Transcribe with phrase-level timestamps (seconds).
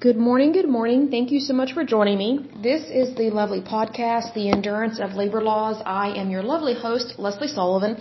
[0.00, 1.10] Good morning, good morning.
[1.10, 2.30] Thank you so much for joining me.
[2.62, 5.82] This is the lovely podcast, The Endurance of Labor Laws.
[5.84, 8.00] I am your lovely host, Leslie Sullivan,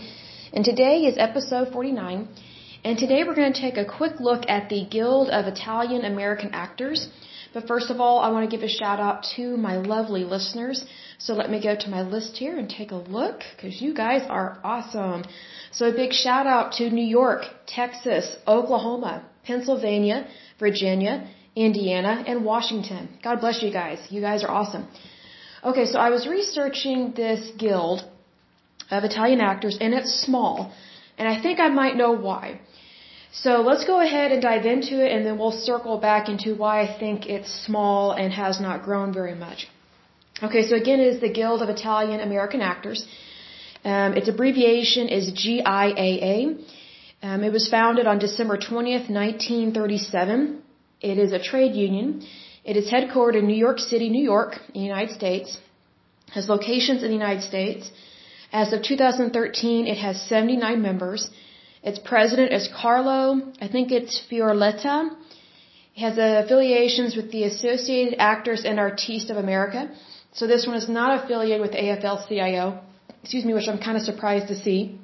[0.54, 2.30] and today is episode 49.
[2.86, 6.52] And today we're going to take a quick look at the Guild of Italian American
[6.54, 7.10] Actors.
[7.54, 10.86] But first of all, I want to give a shout out to my lovely listeners.
[11.18, 14.22] So let me go to my list here and take a look because you guys
[14.30, 15.26] are awesome.
[15.74, 20.28] So a big shout out to New York, Texas, Oklahoma, Pennsylvania,
[20.60, 21.28] Virginia,
[21.66, 23.10] Indiana, and Washington.
[23.24, 24.00] God bless you guys.
[24.10, 24.88] You guys are awesome.
[25.64, 28.04] Okay, so I was researching this guild
[28.90, 30.74] of Italian actors and it's small.
[31.18, 32.60] And I think I might know why.
[33.32, 36.82] So let's go ahead and dive into it and then we'll circle back into why
[36.82, 39.68] I think it's small and has not grown very much.
[40.42, 43.06] Okay, so again, it is the Guild of Italian American Actors.
[43.84, 46.64] Um, its abbreviation is GIAA.
[47.22, 50.64] Um, it was founded on December 20th, 1937.
[51.02, 52.26] It is a trade union.
[52.66, 55.58] It is headquartered in New York City, New York, in the United States.
[56.34, 57.90] Has locations in the United States.
[58.52, 61.30] As of 2013, it has 79 members.
[61.82, 65.12] Its president is Carlo, I think it's Fiorletta.
[65.96, 69.90] It has affiliations with the Associated Actors and Artistes of America.
[70.34, 72.80] So this one is not affiliated with AFL-CIO,
[73.22, 75.00] excuse me, which I'm kind of surprised to see.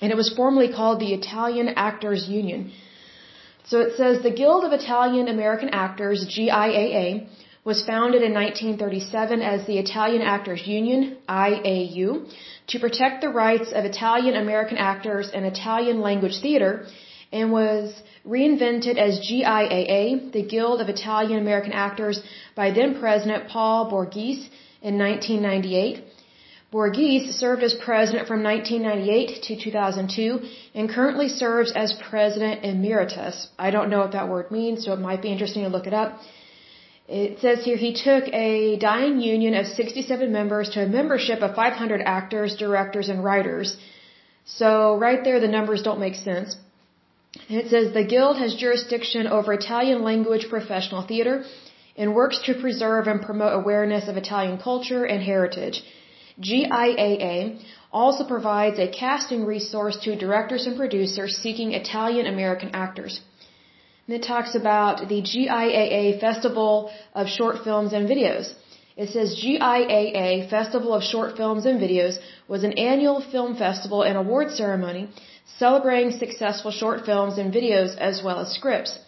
[0.00, 2.72] And it was formerly called the Italian Actors Union.
[3.64, 7.28] So it says the Guild of Italian American Actors, GIAA,
[7.64, 12.28] was founded in 1937 as the Italian Actors Union, IAU,
[12.68, 16.86] to protect the rights of Italian American actors in Italian language theater
[17.30, 17.94] and was
[18.26, 22.20] reinvented as GIAA, the Guild of Italian American Actors,
[22.56, 24.48] by then President Paul Borghese
[24.82, 26.04] in 1998.
[26.72, 30.40] Borghese served as president from 1998 to 2002
[30.74, 33.48] and currently serves as president emeritus.
[33.58, 35.92] I don't know what that word means, so it might be interesting to look it
[35.92, 36.18] up.
[37.08, 41.54] It says here he took a dying union of 67 members to a membership of
[41.54, 43.76] 500 actors, directors, and writers.
[44.46, 46.56] So right there the numbers don't make sense.
[47.48, 51.44] It says the guild has jurisdiction over Italian language professional theater
[51.96, 55.82] and works to preserve and promote awareness of Italian culture and heritage.
[56.40, 57.60] GIAA
[57.92, 63.20] also provides a casting resource to directors and producers seeking Italian American actors.
[64.06, 68.54] And it talks about the GIAA Festival of Short Films and Videos.
[68.96, 72.18] It says GIAA Festival of Short Films and Videos
[72.48, 75.08] was an annual film festival and award ceremony
[75.58, 78.98] celebrating successful short films and videos as well as scripts.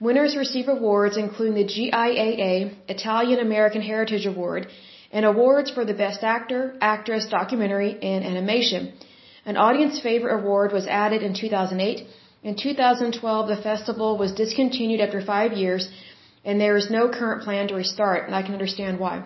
[0.00, 4.68] Winners receive awards including the GIAA Italian American Heritage Award
[5.12, 8.92] and awards for the Best Actor, Actress, Documentary, and Animation.
[9.44, 12.06] An Audience Favorite Award was added in 2008.
[12.42, 15.88] In 2012, the festival was discontinued after five years,
[16.44, 19.24] and there is no current plan to restart, and I can understand why.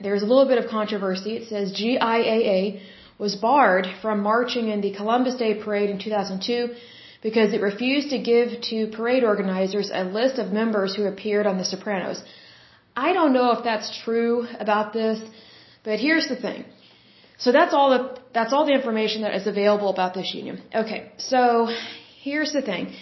[0.00, 1.36] There is a little bit of controversy.
[1.36, 2.80] It says GIAA
[3.18, 6.74] was barred from marching in the Columbus Day Parade in 2002
[7.22, 11.58] because it refused to give to parade organizers a list of members who appeared on
[11.58, 12.22] The Sopranos.
[12.96, 15.20] I don't know if that's true about this,
[15.82, 16.64] but here's the thing.
[17.38, 20.62] So that's all the that's all the information that is available about this union.
[20.74, 21.68] Okay, so
[22.22, 22.94] here's the thing.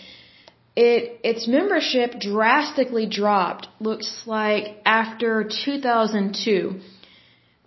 [0.74, 3.68] It its membership drastically dropped.
[3.80, 6.80] Looks like after 2002.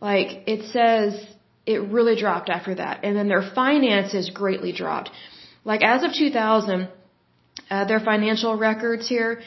[0.01, 1.23] Like it says
[1.65, 5.11] it really dropped after that, and then their finances greatly dropped.
[5.63, 6.89] Like as of 2000,
[7.69, 9.41] uh, their financial records here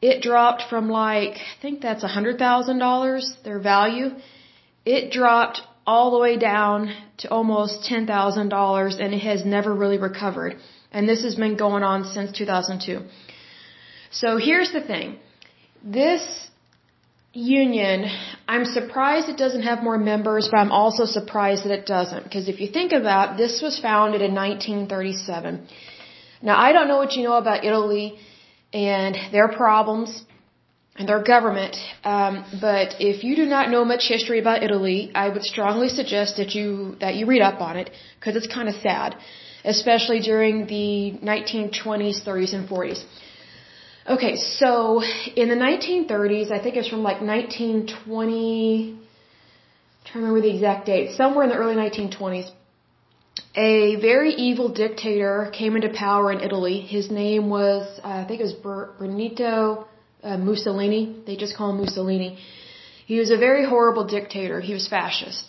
[0.00, 4.10] it dropped from like, I think that's a hundred thousand dollars, their value.
[4.84, 9.74] It dropped all the way down to almost ten thousand dollars and it has never
[9.74, 10.56] really recovered.
[10.92, 13.00] And this has been going on since 2002.
[14.10, 15.18] So here's the thing.
[15.82, 16.22] This
[17.32, 18.06] union,
[18.46, 22.24] I'm surprised it doesn't have more members, but I'm also surprised that it doesn't.
[22.24, 25.66] Because if you think about this was founded in 1937.
[26.40, 28.18] Now I don't know what you know about Italy
[28.72, 30.24] and their problems
[30.96, 31.76] and their government.
[32.04, 36.36] Um, but if you do not know much history about Italy, I would strongly suggest
[36.36, 39.16] that you that you read up on it because it's kind of sad,
[39.64, 43.04] especially during the 1920s, 30s, and 40s.
[44.08, 45.02] Okay, so
[45.36, 48.92] in the 1930s, I think it's from like 1920.
[48.92, 48.98] I'm
[50.04, 51.14] trying to remember the exact date.
[51.14, 52.50] Somewhere in the early 1920s,
[53.54, 56.80] a very evil dictator came into power in Italy.
[56.80, 58.58] His name was, uh, I think it was
[58.98, 59.86] Benito
[60.22, 61.22] uh, Mussolini.
[61.26, 62.38] They just call him Mussolini.
[63.06, 64.60] He was a very horrible dictator.
[64.60, 65.44] He was fascist.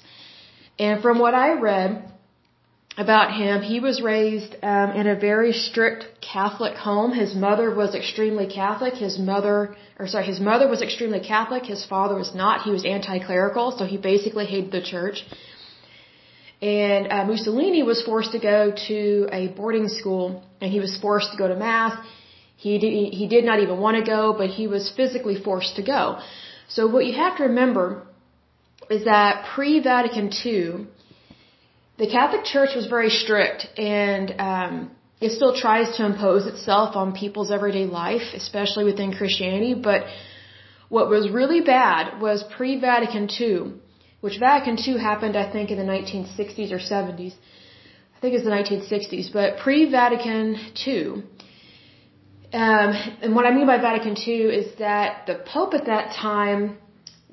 [0.77, 2.09] And from what I read,
[2.99, 3.61] about him.
[3.61, 6.01] He was raised um, in a very strict
[6.33, 7.11] Catholic home.
[7.13, 8.95] His mother was extremely Catholic.
[8.95, 11.63] His mother, or sorry, his mother was extremely Catholic.
[11.65, 12.63] His father was not.
[12.63, 15.23] He was anti-clerical, so he basically hated the church.
[16.61, 21.31] And uh, Mussolini was forced to go to a boarding school, and he was forced
[21.31, 21.97] to go to mass.
[22.57, 25.83] He did, he did not even want to go, but he was physically forced to
[25.83, 26.19] go.
[26.67, 28.05] So what you have to remember
[28.89, 30.87] is that pre-Vatican II,
[31.97, 34.91] the Catholic Church was very strict, and um,
[35.21, 39.73] it still tries to impose itself on people's everyday life, especially within Christianity.
[39.73, 40.03] But
[40.89, 43.79] what was really bad was pre-Vatican II
[44.21, 47.33] which Vatican II happened, I think, in the 1960s or 70s.
[48.15, 51.23] I think it's the 1960s, but pre-Vatican II.
[52.51, 52.89] Um,
[53.21, 56.77] and what I mean by Vatican II is that the Pope at that time,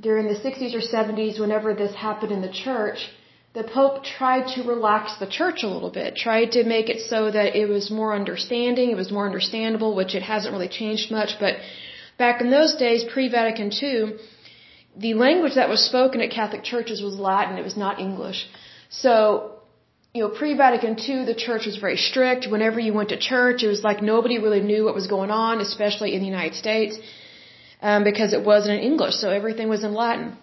[0.01, 2.99] during the 60s or 70s, whenever this happened in the church,
[3.55, 7.31] the Pope tried to relax the church a little bit, tried to make it so
[7.31, 11.31] that it was more understanding, it was more understandable, which it hasn't really changed much,
[11.41, 11.55] but
[12.19, 14.19] back in those days, pre-Vatican II,
[14.97, 17.59] the language that was spoken at Catholic churches was Latin.
[17.59, 18.47] It was not English.
[18.89, 19.11] So,
[20.15, 22.47] you know, pre-Vatican II, the church was very strict.
[22.51, 25.61] Whenever you went to church, it was like nobody really knew what was going on,
[25.61, 26.99] especially in the United States,
[27.83, 29.15] um, because it wasn't in English.
[29.15, 30.37] So everything was in Latin.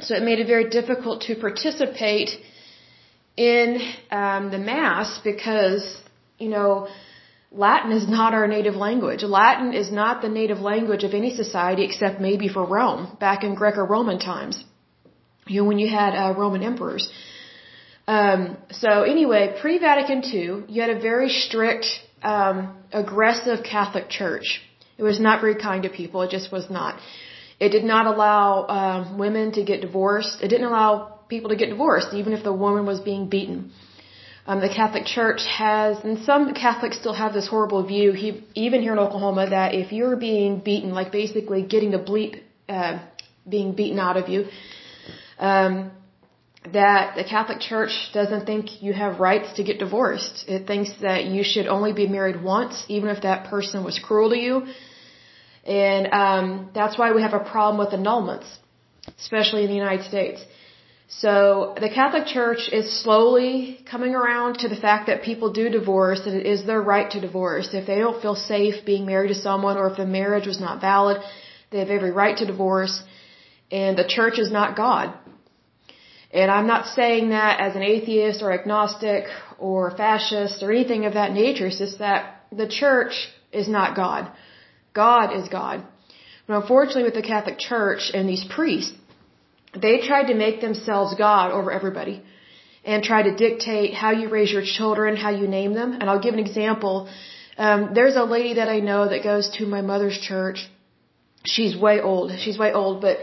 [0.00, 2.30] So it made it very difficult to participate
[3.36, 3.80] in
[4.12, 6.00] um, the Mass because,
[6.38, 6.88] you know,
[7.50, 9.22] Latin is not our native language.
[9.22, 13.54] Latin is not the native language of any society except maybe for Rome, back in
[13.54, 14.62] Greco-Roman times.
[15.46, 17.10] You know, when you had uh, Roman emperors.
[18.06, 21.86] Um, so anyway, pre-Vatican II, you had a very strict,
[22.22, 24.60] um, aggressive Catholic Church.
[24.98, 26.22] It was not very kind to people.
[26.22, 27.00] It just was not.
[27.60, 30.42] It did not allow um, women to get divorced.
[30.42, 33.72] It didn't allow people to get divorced, even if the woman was being beaten.
[34.48, 38.80] Um, the Catholic Church has, and some Catholics still have this horrible view, he, even
[38.80, 42.98] here in Oklahoma, that if you're being beaten, like basically getting the bleep uh,
[43.46, 44.46] being beaten out of you,
[45.38, 45.90] um,
[46.72, 50.46] that the Catholic Church doesn't think you have rights to get divorced.
[50.48, 54.30] It thinks that you should only be married once, even if that person was cruel
[54.30, 54.54] to you.
[55.66, 58.48] And um, that's why we have a problem with annulments,
[59.18, 60.40] especially in the United States.
[61.08, 66.20] So the Catholic Church is slowly coming around to the fact that people do divorce
[66.26, 67.70] and it is their right to divorce.
[67.72, 70.82] If they don't feel safe being married to someone or if the marriage was not
[70.82, 71.22] valid,
[71.70, 73.02] they have every right to divorce.
[73.70, 75.14] And the church is not God.
[76.30, 79.24] And I'm not saying that as an atheist or agnostic
[79.58, 81.68] or fascist or anything of that nature.
[81.68, 84.30] It's just that the church is not God.
[84.92, 85.86] God is God.
[86.46, 88.97] But unfortunately with the Catholic Church and these priests,
[89.74, 92.22] they tried to make themselves God over everybody
[92.84, 95.92] and try to dictate how you raise your children, how you name them.
[95.92, 97.08] And I'll give an example.
[97.58, 100.66] Um, there's a lady that I know that goes to my mother's church.
[101.44, 102.32] She's way old.
[102.38, 103.18] She's way old, but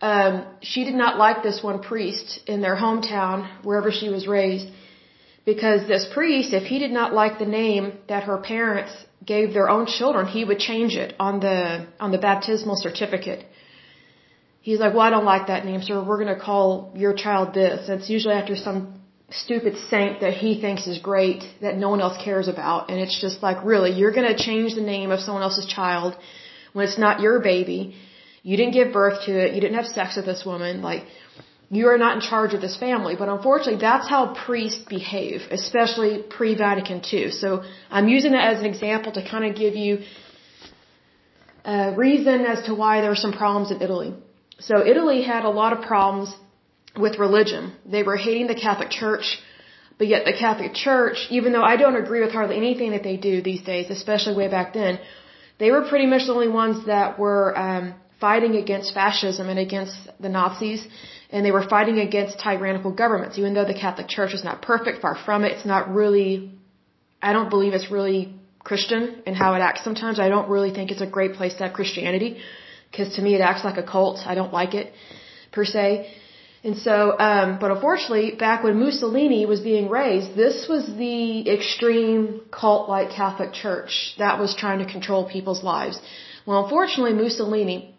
[0.00, 4.68] um, she did not like this one priest in their hometown, wherever she was raised,
[5.44, 8.92] because this priest, if he did not like the name that her parents
[9.24, 13.44] gave their own children, he would change it on the on the baptismal certificate.
[14.68, 16.66] He's like, well, I don't like that name, so we're going to call
[17.04, 17.90] your child this.
[17.94, 18.78] It's usually after some
[19.42, 22.88] stupid saint that he thinks is great that no one else cares about.
[22.90, 26.16] And it's just like, really, you're going to change the name of someone else's child
[26.72, 27.94] when it's not your baby.
[28.42, 29.54] You didn't give birth to it.
[29.54, 30.80] You didn't have sex with this woman.
[30.90, 31.04] Like,
[31.68, 33.16] you are not in charge of this family.
[33.22, 37.32] But unfortunately, that's how priests behave, especially pre-Vatican II.
[37.32, 39.92] So I'm using that as an example to kind of give you
[41.66, 44.14] a reason as to why there are some problems in Italy.
[44.58, 46.34] So Italy had a lot of problems
[46.96, 47.72] with religion.
[47.84, 49.38] They were hating the Catholic Church,
[49.98, 53.16] but yet the Catholic Church, even though I don't agree with hardly anything that they
[53.16, 55.00] do these days, especially way back then,
[55.58, 59.96] they were pretty much the only ones that were um, fighting against fascism and against
[60.20, 60.86] the Nazis,
[61.30, 63.38] and they were fighting against tyrannical governments.
[63.38, 66.50] Even though the Catholic Church is not perfect, far from it, it's not really.
[67.22, 70.20] I don't believe it's really Christian in how it acts sometimes.
[70.20, 72.38] I don't really think it's a great place to have Christianity
[72.94, 74.18] because to me it acts like a cult.
[74.32, 74.92] I don't like it
[75.52, 75.86] per se.
[76.66, 76.94] And so,
[77.28, 83.52] um, but unfortunately, back when Mussolini was being raised, this was the extreme cult-like Catholic
[83.52, 85.96] Church that was trying to control people's lives.
[86.46, 87.94] Well, unfortunately, Mussolini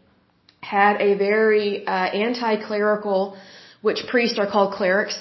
[0.62, 3.38] had a very uh, anti-clerical,
[3.84, 5.18] which priests are called clerics.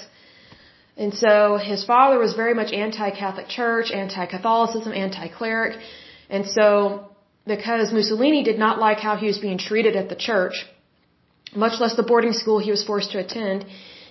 [0.97, 5.77] And so his father was very much anti-Catholic Church, anti-Catholicism, anti-cleric.
[6.29, 7.11] And so
[7.45, 10.65] because Mussolini did not like how he was being treated at the church,
[11.55, 13.65] much less the boarding school he was forced to attend,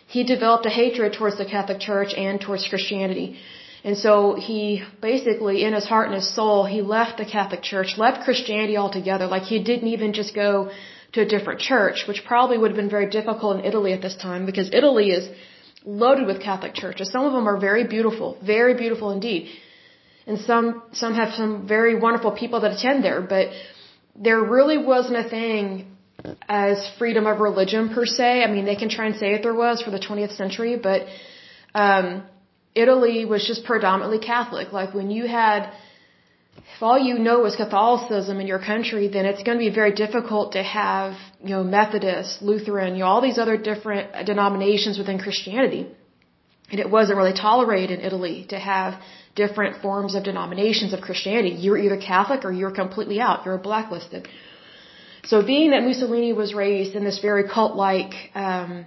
[0.07, 3.37] he developed a hatred towards the Catholic Church and towards Christianity.
[3.83, 7.99] And so he basically, in his heart and his soul, he left the Catholic Church,
[7.99, 9.27] left Christianity altogether.
[9.27, 10.71] Like he didn't even just go
[11.13, 14.17] to a different church, which probably would have been very difficult in Italy at this
[14.17, 15.29] time because Italy is
[15.85, 17.11] loaded with Catholic churches.
[17.11, 19.51] Some of them are very beautiful, very beautiful indeed.
[20.27, 23.49] And some, some have some very wonderful people that attend there, but
[24.17, 25.95] there really wasn't a thing
[26.49, 28.43] as freedom of religion per se.
[28.43, 31.07] I mean, they can try and say it there was for the 20th century, but
[31.75, 32.23] um,
[32.75, 34.73] Italy was just predominantly Catholic.
[34.73, 35.71] Like when you had,
[36.77, 39.93] if all you know is Catholicism in your country, then it's going to be very
[39.93, 45.19] difficult to have, you know, Methodist, Lutheran, you know, all these other different denominations within
[45.19, 45.87] Christianity.
[46.71, 48.95] And it wasn't really tolerated in Italy to have
[49.35, 51.51] different forms of denominations of Christianity.
[51.51, 53.45] You're either Catholic or you're completely out.
[53.45, 54.29] You're blacklisted.
[55.25, 58.87] So being that Mussolini was raised in this very cult-like um,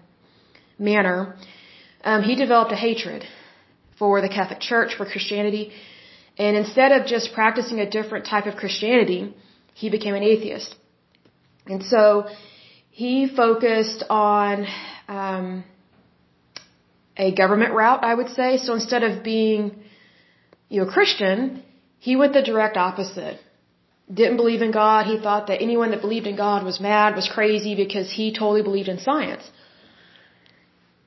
[0.77, 1.35] manner,
[2.03, 3.25] um, he developed a hatred
[3.97, 5.71] for the Catholic Church, for Christianity,
[6.37, 9.35] and instead of just practicing a different type of Christianity,
[9.73, 10.75] he became an atheist.
[11.65, 12.27] And so
[12.91, 14.67] he focused on
[15.07, 15.63] um,
[17.17, 18.57] a government route, I would say.
[18.57, 19.83] So instead of being,
[20.69, 21.63] you know, Christian,
[21.99, 23.39] he went the direct opposite
[24.11, 25.05] didn't believe in God.
[25.05, 28.63] He thought that anyone that believed in God was mad, was crazy because he totally
[28.63, 29.43] believed in science.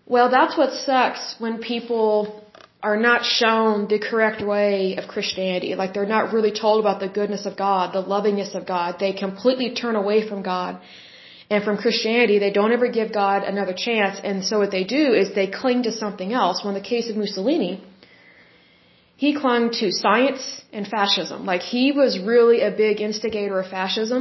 [0.06, 2.44] Well, that's what sucks when people
[2.82, 5.74] are not shown the correct way of Christianity.
[5.74, 8.96] Like they're not really told about the goodness of God, the lovingness of God.
[8.98, 10.80] They completely turn away from God
[11.48, 12.38] and from Christianity.
[12.38, 14.18] They don't ever give God another chance.
[14.22, 16.62] And so what they do is they cling to something else.
[16.62, 17.84] Well, in the case of Mussolini,
[19.24, 20.44] he clung to science
[20.76, 21.40] and fascism.
[21.52, 24.20] Like he was really a big instigator of fascism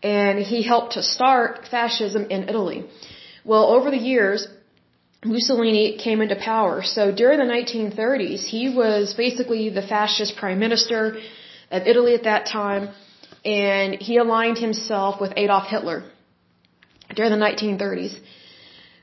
[0.00, 2.80] and he helped to start fascism in Italy.
[3.44, 4.46] Well, over the years,
[5.24, 6.84] Mussolini came into power.
[6.84, 11.00] So during the 1930s, he was basically the fascist prime minister
[11.76, 12.84] of Italy at that time
[13.44, 15.98] and he aligned himself with Adolf Hitler
[17.16, 18.14] during the 1930s.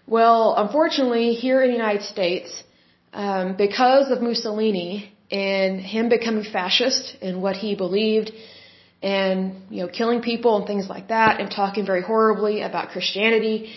[0.08, 2.64] Well, unfortunately, here in the United States,
[3.12, 8.32] um, because of Mussolini and him becoming fascist and what he believed
[9.02, 13.74] and you know killing people and things like that and talking very horribly about Christianity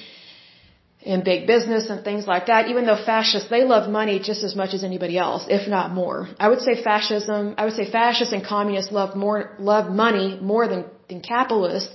[1.06, 4.54] and big business and things like that even though fascists they love money just as
[4.54, 6.28] much as anybody else if not more.
[6.38, 10.68] I would say fascism i would say fascists and communists love more love money more
[10.68, 11.94] than than capitalists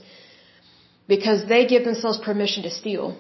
[1.08, 3.18] because they give themselves permission to steal.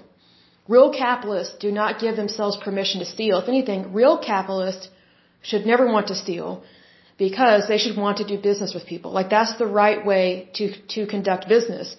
[0.68, 3.40] Real capitalists do not give themselves permission to steal.
[3.40, 4.88] If anything real capitalists
[5.50, 6.64] should never want to steal
[7.18, 9.12] because they should want to do business with people.
[9.20, 11.96] Like that's the right way to, to conduct business.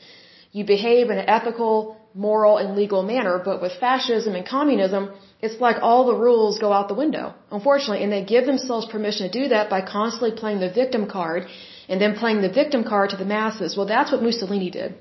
[0.57, 1.77] You behave in an ethical,
[2.15, 5.13] moral, and legal manner, but with fascism and communism,
[5.45, 9.23] it's like all the rules go out the window, unfortunately, and they give themselves permission
[9.29, 11.47] to do that by constantly playing the victim card
[11.89, 13.77] and then playing the victim card to the masses.
[13.77, 14.95] Well, that's what Mussolini did.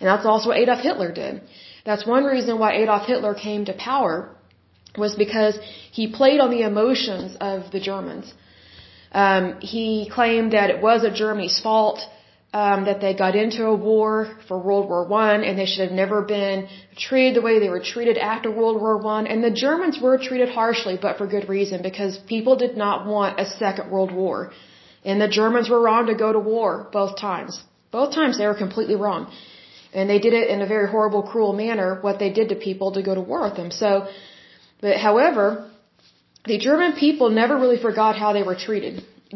[0.00, 1.42] And that's also what Adolf Hitler did.
[1.84, 4.34] That's one reason why Adolf Hitler came to power
[4.96, 5.58] was because
[5.92, 8.32] he played on the emotions of the Germans.
[9.12, 12.00] Um, he claimed that it was a Germany's fault
[12.52, 14.10] um, that they got into a war
[14.46, 17.84] for World War One, and they should have never been treated the way they were
[17.94, 19.26] treated after World War One.
[19.26, 23.40] And the Germans were treated harshly, but for good reason, because people did not want
[23.40, 24.52] a second World War.
[25.04, 27.60] And the Germans were wrong to go to war both times.
[27.90, 29.32] Both times they were completely wrong.
[29.92, 32.92] And they did it in a very horrible, cruel manner, what they did to people
[32.92, 33.70] to go to war with them.
[33.70, 34.08] So,
[34.84, 35.46] but however,
[36.44, 38.94] the German people never really forgot how they were treated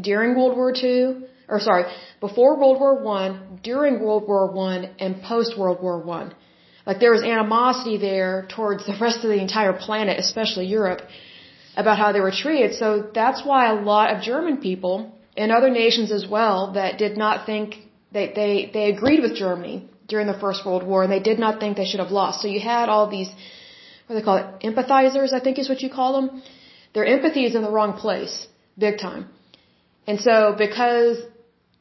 [0.08, 1.04] during World War II,
[1.52, 1.84] or sorry,
[2.20, 6.34] before World War One, during World War One, and post World War One.
[6.86, 11.00] Like there was animosity there towards the rest of the entire planet, especially Europe,
[11.82, 12.74] about how they were treated.
[12.82, 12.88] So
[13.20, 14.96] that's why a lot of German people
[15.34, 17.76] and other nations as well that did not think
[18.16, 19.76] they they they agreed with Germany
[20.12, 22.42] during the First World War and they did not think they should have lost.
[22.42, 23.32] So you had all these
[24.08, 24.46] what they call it?
[24.68, 26.42] Empathizers, I think is what you call them.
[26.94, 28.46] Their empathy is in the wrong place,
[28.76, 29.26] big time.
[30.06, 31.18] And so because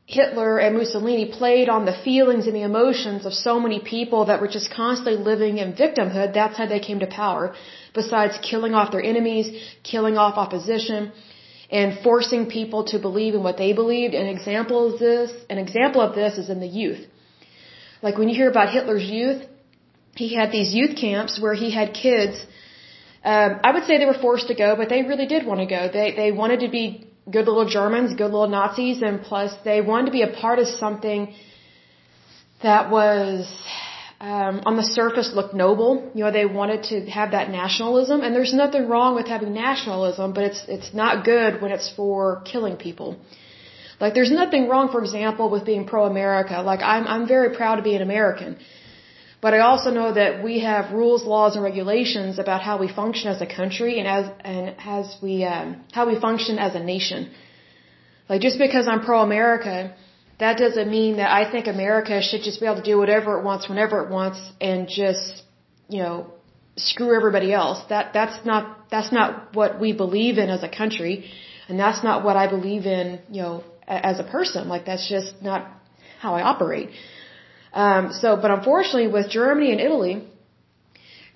[0.05, 4.41] Hitler and Mussolini played on the feelings and the emotions of so many people that
[4.41, 7.55] were just constantly living in victimhood, that's how they came to power.
[7.93, 9.48] Besides killing off their enemies,
[9.84, 11.12] killing off opposition,
[11.69, 14.13] and forcing people to believe in what they believed.
[14.13, 17.05] An example of this, an example of this is in the youth.
[18.01, 19.41] Like when you hear about Hitler's youth,
[20.17, 22.36] he had these youth camps where he had kids.
[23.24, 25.69] Um, I would say they were forced to go, but they really did want to
[25.77, 25.81] go.
[25.97, 26.86] They they wanted to be
[27.36, 30.67] good little Germans, good little Nazis, and plus they wanted to be a part of
[30.67, 31.33] something
[32.63, 33.51] that was
[34.19, 36.12] um, on the surface looked noble.
[36.15, 40.33] You know, they wanted to have that nationalism, and there's nothing wrong with having nationalism,
[40.33, 43.17] but it's it's not good when it's for killing people.
[44.00, 46.62] Like, there's nothing wrong, for example, with being pro-America.
[46.62, 48.57] Like, I'm I'm very proud to be an American,
[49.41, 53.27] but I also know that we have rules, laws, and regulations about how we function
[53.29, 57.32] as a country and as and as we um, how we function as a nation.
[58.29, 59.96] Like, just because I'm pro-America
[60.39, 63.44] that doesn't mean that I think America should just be able to do whatever it
[63.44, 65.44] wants whenever it wants and just,
[65.89, 66.32] you know,
[66.75, 67.79] screw everybody else.
[67.89, 71.32] That that's not that's not what we believe in as a country,
[71.67, 74.67] and that's not what I believe in, you know, as a person.
[74.67, 75.67] Like that's just not
[76.20, 76.89] how I operate.
[77.74, 80.27] Um, so, but unfortunately, with Germany and Italy,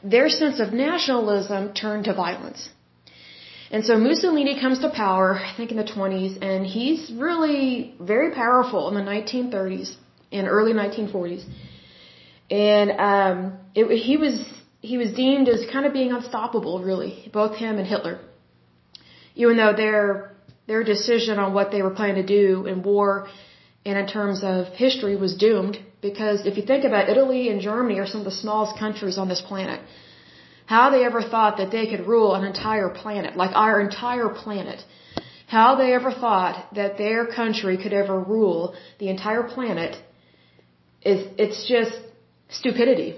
[0.04, 2.70] their sense of nationalism turned to violence.
[3.72, 8.32] And so Mussolini comes to power, I think in the 20s, and he's really very
[8.32, 9.96] powerful in the 1930s
[10.32, 11.46] and early 1940s.
[12.50, 14.44] And um, it, he was
[14.82, 18.20] he was deemed as kind of being unstoppable, really, both him and Hitler.
[19.36, 20.36] Even though their
[20.68, 23.28] their decision on what they were planning to do in war
[23.86, 27.62] and in terms of history was doomed, because if you think about it, Italy and
[27.62, 29.80] Germany are some of the smallest countries on this planet.
[30.66, 34.84] How they ever thought that they could rule an entire planet, like our entire planet.
[35.48, 39.98] How they ever thought that their country could ever rule the entire planet
[41.02, 41.98] is, it's just
[42.50, 43.10] stupidity.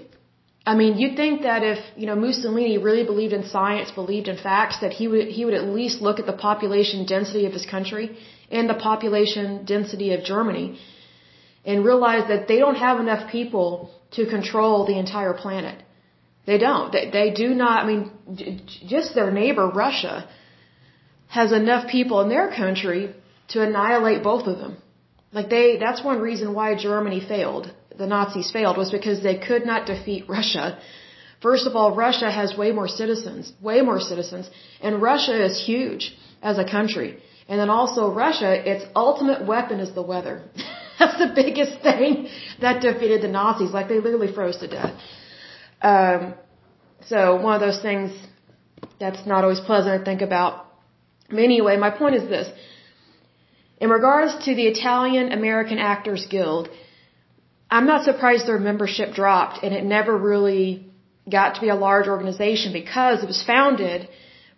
[0.66, 4.36] I mean, you'd think that if, you know, Mussolini really believed in science, believed in
[4.36, 7.66] facts, that he would, he would at least look at the population density of his
[7.66, 8.16] country
[8.50, 10.78] and the population density of Germany
[11.64, 15.82] and realize that they don't have enough people to control the entire planet.
[16.46, 16.92] They don't.
[16.92, 18.10] They, they do not, I mean,
[18.86, 20.28] just their neighbor, Russia,
[21.28, 23.14] has enough people in their country
[23.48, 24.76] to annihilate both of them.
[25.32, 27.72] Like they, that's one reason why Germany failed.
[27.96, 30.78] The Nazis failed was because they could not defeat Russia.
[31.40, 34.48] First of all, Russia has way more citizens, way more citizens,
[34.80, 37.18] and Russia is huge as a country.
[37.48, 40.42] And then also Russia, its ultimate weapon is the weather.
[40.98, 42.28] that's the biggest thing
[42.60, 43.72] that defeated the Nazis.
[43.72, 44.94] Like they literally froze to death.
[45.82, 46.34] Um,
[47.06, 48.12] so one of those things
[48.98, 50.66] that's not always pleasant to think about.
[51.28, 52.48] But anyway, my point is this.
[53.78, 56.68] In regards to the Italian American Actors Guild,
[57.70, 60.86] I'm not surprised their membership dropped and it never really
[61.30, 64.08] got to be a large organization because it was founded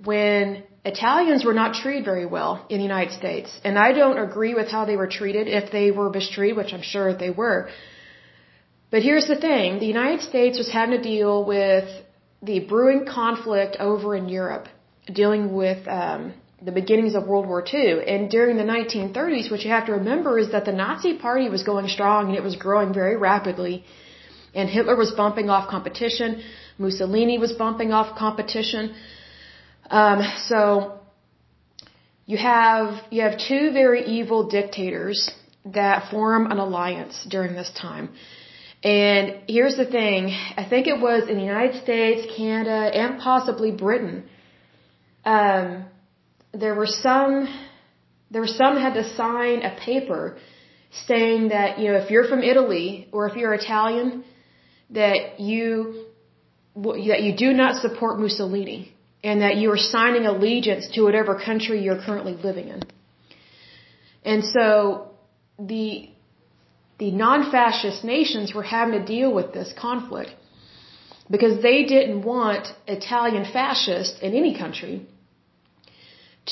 [0.04, 3.50] when Italians were not treated very well in the United States.
[3.64, 6.86] And I don't agree with how they were treated if they were mistreated, which I'm
[6.94, 7.68] sure they were.
[8.92, 11.88] But here's the thing the United States was having to deal with
[12.50, 14.66] the brewing conflict over in Europe,
[15.20, 16.34] dealing with um,
[16.68, 17.94] the beginnings of World War II.
[18.14, 21.64] And during the 1930s, what you have to remember is that the Nazi Party was
[21.64, 23.84] going strong and it was growing very rapidly.
[24.54, 26.42] And Hitler was bumping off competition.
[26.78, 28.94] Mussolini was bumping off competition.
[29.90, 30.98] Um, so
[32.26, 35.30] you have you have two very evil dictators
[35.64, 38.10] that form an alliance during this time.
[38.82, 43.70] And here's the thing I think it was in the United States, Canada, and possibly
[43.70, 44.24] Britain.
[45.24, 45.86] Um,
[46.52, 47.48] there were some,
[48.30, 50.36] there were some had to sign a paper
[51.06, 54.24] saying that, you know, if you're from Italy or if you're Italian,
[54.90, 56.06] that you,
[56.76, 58.95] that you do not support Mussolini
[59.28, 62.80] and that you are signing allegiance to whatever country you're currently living in.
[64.32, 64.66] And so
[65.72, 66.10] the
[67.02, 70.30] the non-fascist nations were having to deal with this conflict
[71.34, 74.94] because they didn't want Italian fascists in any country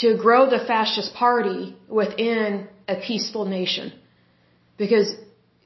[0.03, 1.61] to grow the fascist party
[2.01, 3.93] within a peaceful nation.
[4.83, 5.15] Because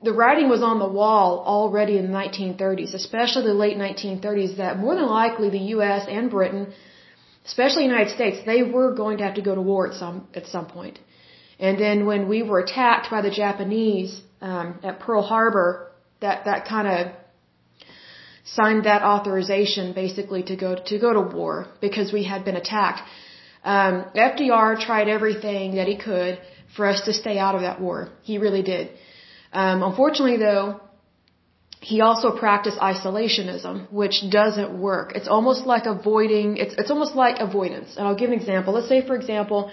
[0.08, 4.78] the writing was on the wall already in the 1930s, especially the late 1930s, that
[4.78, 6.64] more than likely the US and Britain,
[7.48, 10.16] especially the United States, they were going to have to go to war at some,
[10.40, 10.98] at some point.
[11.58, 15.68] And then when we were attacked by the Japanese um, at Pearl Harbor,
[16.20, 17.00] that that kind of
[18.44, 23.02] signed that authorization basically to go to go to war because we had been attacked.
[23.64, 23.94] Um,
[24.28, 26.40] FDR tried everything that he could
[26.76, 28.08] for us to stay out of that war.
[28.22, 28.90] He really did.
[29.52, 30.80] Um, unfortunately, though,
[31.80, 35.12] he also practiced isolationism, which doesn't work.
[35.14, 36.56] It's almost like avoiding.
[36.56, 37.96] It's it's almost like avoidance.
[37.96, 38.74] And I'll give an example.
[38.74, 39.70] Let's say, for example,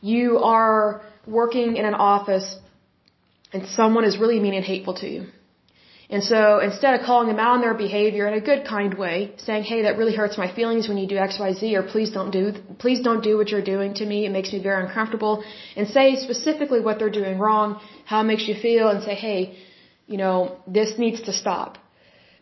[0.00, 2.58] you are working in an office
[3.52, 5.26] and someone is really mean and hateful to you.
[6.10, 9.32] And so instead of calling them out on their behavior in a good, kind way,
[9.38, 12.10] saying, "Hey, that really hurts my feelings when you do X, Y, Z," or "Please
[12.10, 14.26] don't do, please don't do what you're doing to me.
[14.26, 15.42] It makes me very uncomfortable,"
[15.76, 19.40] and say specifically what they're doing wrong, how it makes you feel, and say, "Hey,
[20.06, 21.78] you know, this needs to stop."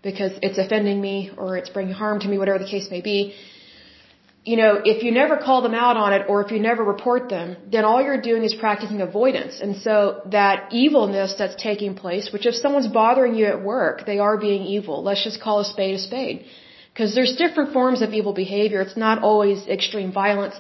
[0.02, 3.34] because it's offending me or it's bringing harm to me, whatever the case may be.
[4.44, 7.28] You know, if you never call them out on it or if you never report
[7.28, 9.60] them, then all you're doing is practicing avoidance.
[9.60, 14.18] And so that evilness that's taking place, which if someone's bothering you at work, they
[14.18, 15.04] are being evil.
[15.04, 16.44] Let's just call a spade a spade.
[16.92, 18.80] Because there's different forms of evil behavior.
[18.80, 20.56] It's not always extreme violence.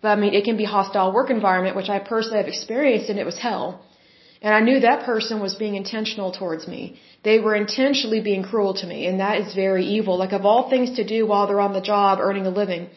[0.00, 3.18] But I mean, it can be hostile work environment, which I personally have experienced and
[3.18, 3.84] it was hell.
[4.40, 6.82] And I knew that person was being intentional towards me.
[7.24, 10.16] They were intentionally being cruel to me, and that is very evil.
[10.16, 12.88] Like of all things to do while they're on the job earning a living,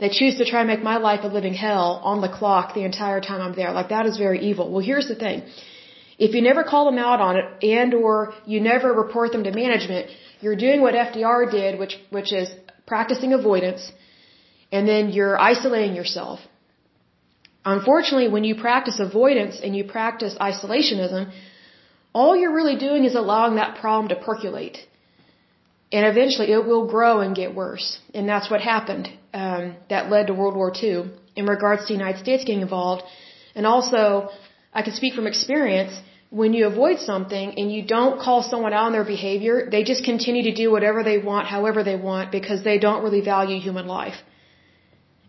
[0.00, 2.84] they choose to try and make my life a living hell on the clock the
[2.90, 3.72] entire time I'm there.
[3.72, 4.70] Like that is very evil.
[4.70, 5.42] Well, here's the thing.
[6.18, 7.46] If you never call them out on it
[7.78, 10.08] and or you never report them to management,
[10.40, 12.48] you're doing what FDR did, which, which is
[12.86, 13.92] practicing avoidance,
[14.72, 16.40] and then you're isolating yourself.
[17.64, 21.32] Unfortunately, when you practice avoidance and you practice isolationism,
[22.12, 24.78] all you're really doing is allowing that problem to percolate.
[25.92, 27.98] And eventually it will grow and get worse.
[28.14, 29.08] And that's what happened.
[29.32, 33.02] Um, that led to World War II in regards to the United States getting involved.
[33.54, 34.30] And also,
[34.72, 35.92] I can speak from experience,
[36.30, 40.02] when you avoid something and you don't call someone out on their behavior, they just
[40.02, 43.86] continue to do whatever they want, however they want, because they don't really value human
[43.86, 44.14] life.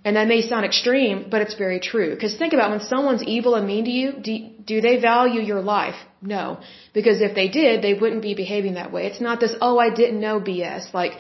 [0.06, 2.10] And that may sound extreme, but it's very true.
[2.14, 4.34] Because think about when someone's evil and mean to you, do,
[4.72, 5.96] do they value your life?
[6.22, 6.60] No.
[6.94, 9.06] Because if they did, they wouldn't be behaving that way.
[9.08, 10.94] It's not this, oh, I didn't know BS.
[10.94, 11.14] Like,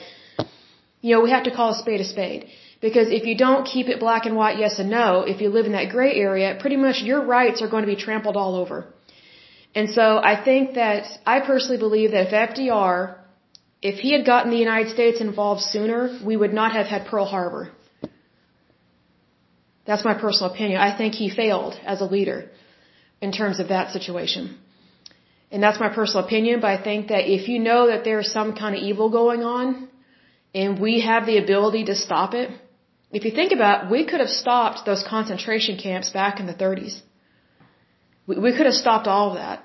[1.00, 2.50] you know, we have to call a spade a spade.
[2.82, 5.65] Because if you don't keep it black and white, yes and no, if you live
[5.65, 8.86] in that gray area, pretty much your rights are going to be trampled all over.
[9.74, 13.15] And so I think that, I personally believe that if FDR,
[13.82, 17.26] if he had gotten the United States involved sooner, we would not have had Pearl
[17.26, 17.72] Harbor.
[19.86, 20.80] That's my personal opinion.
[20.80, 22.50] I think he failed as a leader
[23.22, 24.58] in terms of that situation.
[25.52, 28.56] And that's my personal opinion, but I think that if you know that there's some
[28.56, 29.88] kind of evil going on
[30.56, 32.50] and we have the ability to stop it,
[33.12, 36.58] if you think about it, we could have stopped those concentration camps back in the
[36.63, 36.96] 30s.
[38.26, 39.63] We, we could have stopped all of that.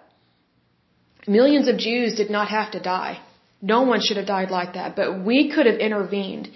[1.26, 3.20] Millions of Jews did not have to die.
[3.60, 6.50] No one should have died like that, but we could have intervened.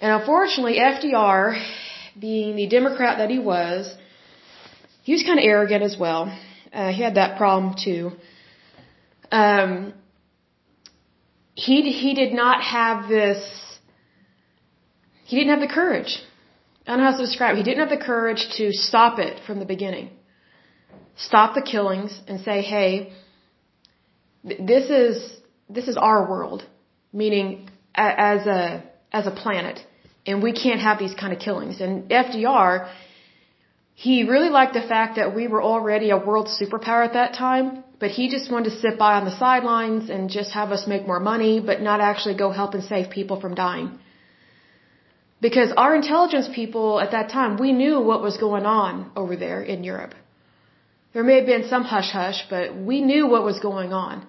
[0.00, 1.62] And unfortunately, FDR
[2.18, 3.94] being the Democrat that he was,
[5.02, 6.22] he was kind of arrogant as well.
[6.72, 8.12] Uh, he had that problem too.
[9.30, 9.94] Um,
[11.54, 13.40] he he did not have this.
[15.24, 16.20] He didn't have the courage.
[16.86, 17.58] I don't know how to describe it.
[17.58, 20.10] He didn't have the courage to stop it from the beginning.
[21.16, 23.12] Stop the killings and say, "Hey,
[24.44, 26.64] this is this is our world,"
[27.12, 29.84] meaning as a as a planet
[30.26, 31.80] and we can't have these kind of killings.
[31.80, 32.90] And FDR,
[33.94, 37.84] he really liked the fact that we were already a world superpower at that time,
[37.98, 41.06] but he just wanted to sit by on the sidelines and just have us make
[41.06, 43.98] more money, but not actually go help and save people from dying.
[45.40, 49.62] Because our intelligence people at that time, we knew what was going on over there
[49.62, 50.14] in Europe.
[51.12, 54.26] There may have been some hush hush, but we knew what was going on.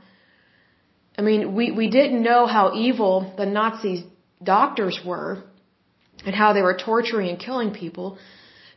[1.18, 4.06] I mean, we, we didn't know how evil the Nazi
[4.42, 5.44] doctors were,
[6.26, 8.18] and how they were torturing and killing people.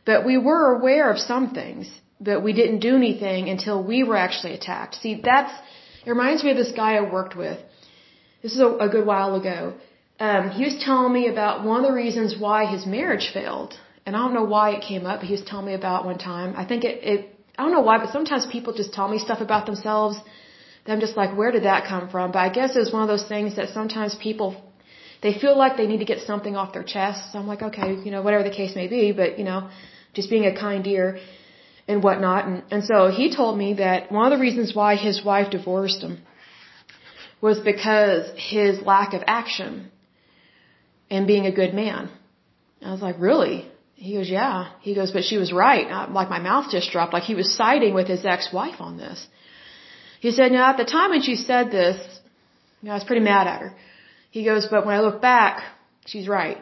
[0.05, 4.17] But we were aware of some things, but we didn't do anything until we were
[4.17, 4.95] actually attacked.
[4.95, 5.53] See, that's,
[6.05, 7.59] it reminds me of this guy I worked with.
[8.41, 9.73] This is a, a good while ago.
[10.19, 13.73] Um, he was telling me about one of the reasons why his marriage failed.
[14.05, 16.17] And I don't know why it came up, but he was telling me about one
[16.17, 16.53] time.
[16.57, 17.19] I think it, it
[17.57, 20.17] I don't know why, but sometimes people just tell me stuff about themselves.
[20.85, 22.31] I'm just like, where did that come from?
[22.33, 24.49] But I guess it was one of those things that sometimes people
[25.23, 27.31] they feel like they need to get something off their chest.
[27.31, 29.69] So I'm like, okay, you know, whatever the case may be, but you know,
[30.13, 31.19] just being a kind ear
[31.87, 32.45] and whatnot.
[32.47, 36.01] And, and so he told me that one of the reasons why his wife divorced
[36.01, 36.15] him
[37.41, 39.91] was because his lack of action
[41.09, 42.09] and being a good man.
[42.81, 43.69] I was like, really?
[43.95, 44.71] He goes, yeah.
[44.81, 45.87] He goes, but she was right.
[45.87, 47.13] I, like my mouth just dropped.
[47.13, 49.25] Like he was siding with his ex-wife on this.
[50.19, 51.97] He said, now at the time when she said this,
[52.81, 53.73] you know, I was pretty mad at her.
[54.37, 55.55] He goes, but when I look back,
[56.11, 56.59] she's right.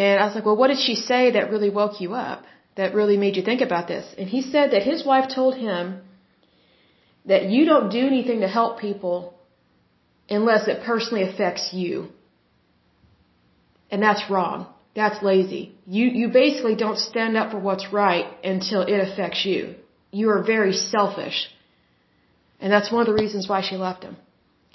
[0.00, 2.44] And I was like, well, what did she say that really woke you up?
[2.76, 4.06] That really made you think about this?
[4.16, 6.00] And he said that his wife told him
[7.26, 9.16] that you don't do anything to help people
[10.30, 11.94] unless it personally affects you.
[13.90, 14.58] And that's wrong.
[14.94, 15.64] That's lazy.
[15.98, 19.74] You, you basically don't stand up for what's right until it affects you.
[20.12, 21.38] You are very selfish.
[22.60, 24.16] And that's one of the reasons why she left him.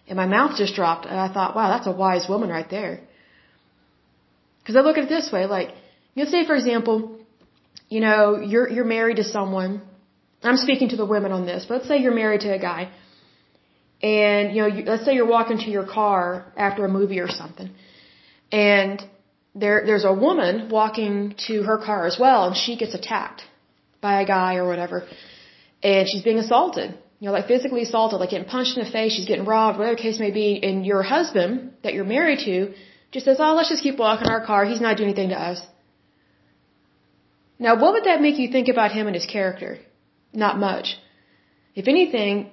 [0.08, 3.02] And my mouth just dropped, and I thought, wow, that's a wise woman right there.
[4.60, 5.70] Because I look at it this way, like,
[6.13, 7.20] you know, say for example,
[7.89, 9.82] you know, you're you're married to someone.
[10.43, 12.89] I'm speaking to the women on this, but let's say you're married to a guy,
[14.02, 17.30] and you know, you, let's say you're walking to your car after a movie or
[17.30, 17.70] something,
[18.52, 19.04] and
[19.56, 23.41] there there's a woman walking to her car as well, and she gets attacked
[24.02, 25.08] by a guy or whatever,
[25.82, 26.98] and she's being assaulted.
[27.19, 29.95] You know, like physically assaulted, like getting punched in the face, she's getting robbed, whatever
[29.95, 32.73] the case may be, and your husband that you're married to
[33.12, 34.65] just says, "Oh, let's just keep walking our car.
[34.65, 35.60] He's not doing anything to us."
[37.60, 39.80] Now, what would that make you think about him and his character?
[40.34, 40.97] Not much.
[41.75, 42.51] If anything,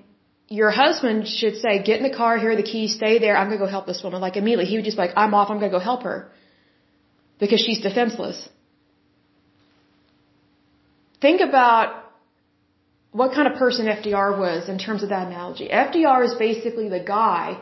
[0.49, 3.49] your husband should say, get in the car, here are the keys, stay there, I'm
[3.49, 4.21] gonna go help this woman.
[4.21, 6.31] Like immediately, he would just be like, I'm off, I'm gonna go help her.
[7.39, 8.49] Because she's defenseless.
[11.21, 12.04] Think about
[13.21, 15.67] what kind of person FDR was in terms of that analogy.
[15.69, 17.59] FDR is basically the guy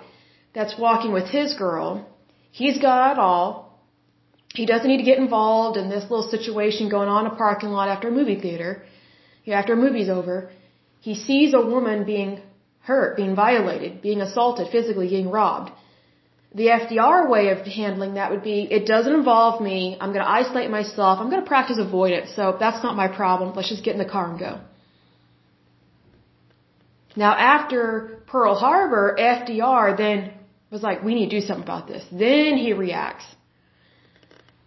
[0.54, 1.88] that's walking with his girl.
[2.60, 3.48] He's got it all.
[4.54, 7.68] He doesn't need to get involved in this little situation going on in a parking
[7.68, 8.82] lot after a movie theater.
[9.60, 10.50] After a movie's over.
[11.00, 12.40] He sees a woman being
[12.90, 15.70] hurt, being violated, being assaulted, physically being robbed.
[16.54, 20.34] The FDR way of handling that would be, it doesn't involve me, I'm going to
[20.40, 23.94] isolate myself, I'm going to practice avoidance, so that's not my problem, let's just get
[23.96, 24.60] in the car and go.
[27.16, 30.32] Now after Pearl Harbor, FDR then
[30.70, 32.04] was like, we need to do something about this.
[32.10, 33.24] Then he reacts.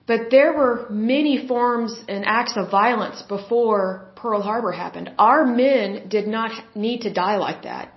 [0.08, 5.12] But there were many forms and acts of violence before Pearl Harbor happened.
[5.18, 7.92] Our men did not need to die like that.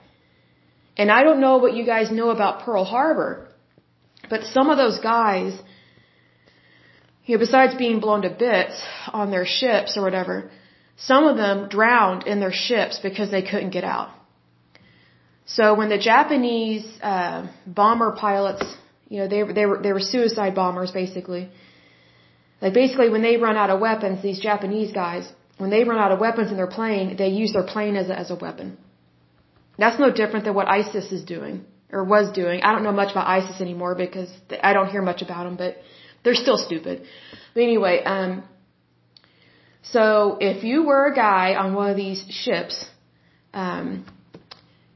[0.96, 3.48] And I don't know what you guys know about Pearl Harbor,
[4.30, 5.52] but some of those guys,
[7.26, 8.82] you know, besides being blown to bits
[9.12, 10.50] on their ships or whatever,
[10.96, 14.10] some of them drowned in their ships because they couldn't get out.
[15.56, 18.64] So when the Japanese uh, bomber pilots,
[19.08, 21.48] you know, they they were they were suicide bombers basically.
[22.60, 26.12] Like basically, when they run out of weapons, these Japanese guys, when they run out
[26.12, 28.76] of weapons in their plane, they use their plane as a, as a weapon.
[29.78, 32.62] That's no different than what ISIS is doing or was doing.
[32.62, 34.30] I don't know much about ISIS anymore because
[34.60, 35.76] I don't hear much about them, but
[36.24, 37.04] they're still stupid.
[37.54, 38.42] But anyway, um,
[39.82, 42.84] so if you were a guy on one of these ships,
[43.54, 44.04] um,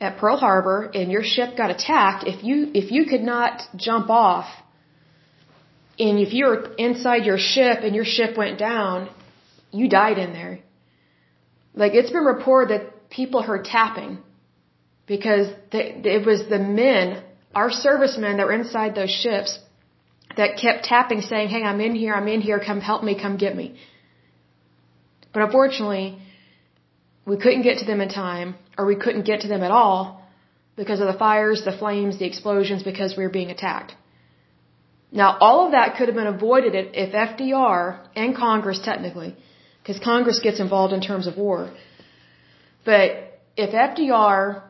[0.03, 4.11] at Pearl Harbor and your ship got attacked, if you if you could not jump
[4.11, 4.49] off,
[5.99, 9.09] and if you were inside your ship and your ship went down,
[9.71, 10.59] you died in there.
[11.83, 14.19] Like it's been reported that people heard tapping
[15.07, 17.23] because it was the men,
[17.55, 19.59] our servicemen that were inside those ships
[20.37, 23.37] that kept tapping saying, hey, I'm in here, I'm in here, come help me, come
[23.37, 23.77] get me.
[25.33, 26.19] But unfortunately,
[27.25, 30.23] we couldn't get to them in time, or we couldn't get to them at all
[30.77, 33.95] because of the fires, the flames, the explosions, because we were being attacked.
[35.13, 39.37] Now, all of that could have been avoided if FDR and Congress, technically,
[39.83, 41.71] because Congress gets involved in terms of war.
[42.85, 44.63] But if FDR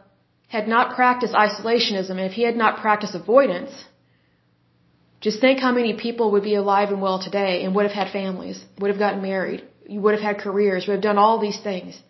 [0.49, 3.73] had not practiced isolationism if he had not practiced avoidance,
[5.21, 8.11] just think how many people would be alive and well today and would have had
[8.11, 11.61] families, would have gotten married, you would have had careers, would have done all these
[11.61, 12.03] things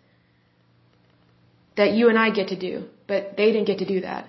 [1.75, 4.27] that you and I get to do, but they didn't get to do that.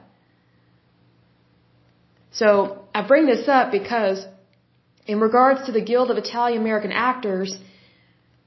[2.33, 4.27] So I bring this up because
[5.07, 7.57] in regards to the Guild of Italian American Actors,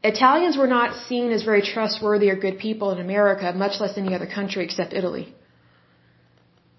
[0.03, 4.13] Italians were not seen as very trustworthy or good people in America, much less any
[4.13, 5.33] other country except Italy.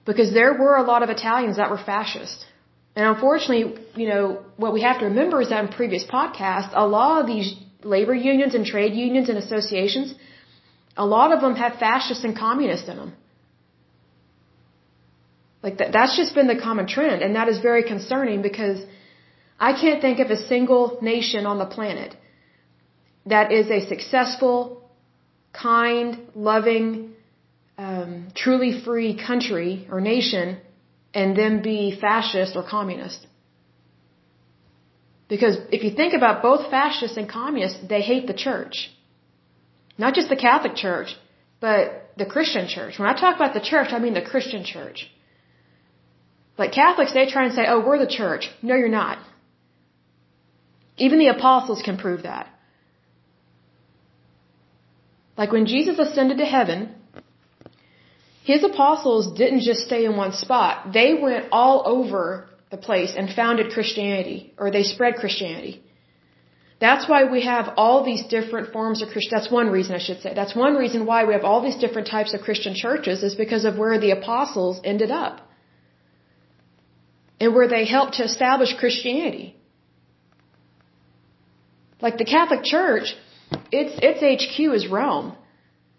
[0.04, 2.44] Because there were a lot of Italians that were fascist.
[2.96, 4.22] And unfortunately, you know,
[4.56, 8.14] what we have to remember is that in previous podcasts, a lot of these labor
[8.14, 10.14] unions and trade unions and associations,
[10.98, 13.12] a lot of them have fascists and communists in them.
[15.62, 17.22] Like that, that's just been the common trend.
[17.22, 18.78] And that is very concerning because
[19.58, 22.16] I can't think of a single nation on the planet
[23.26, 24.58] that is a successful,
[25.52, 27.14] kind, loving,
[27.76, 30.58] um, truly free country or nation
[31.14, 33.26] and then be fascist or communist.
[35.28, 38.90] Because if you think about both fascists and communists, they hate the church.
[39.98, 41.14] Not just the Catholic Church,
[41.60, 42.98] but the Christian church.
[42.98, 45.10] When I talk about the church, I mean the Christian church.
[46.56, 48.48] Like Catholics, they try and say, oh, we're the church.
[48.62, 49.18] No, you're not.
[50.96, 52.48] Even the apostles can prove that.
[55.36, 56.94] Like when Jesus ascended to heaven,
[58.42, 60.92] his apostles didn't just stay in one spot.
[60.92, 65.82] They went all over the place and founded Christianity, or they spread Christianity.
[66.80, 69.32] That's why we have all these different forms of Christian.
[69.36, 70.32] That's one reason I should say.
[70.32, 73.64] That's one reason why we have all these different types of Christian churches is because
[73.64, 75.40] of where the apostles ended up.
[77.40, 79.56] And where they helped to establish Christianity.
[82.00, 83.16] Like the Catholic Church,
[83.72, 85.34] its, its HQ is Rome.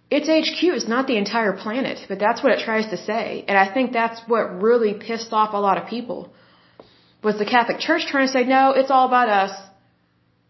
[0.09, 3.45] its HQ is not the entire planet, but that's what it tries to say.
[3.47, 6.33] And I think that's what really pissed off a lot of people.
[7.23, 9.51] Was the Catholic Church trying to say, no, it's all about us.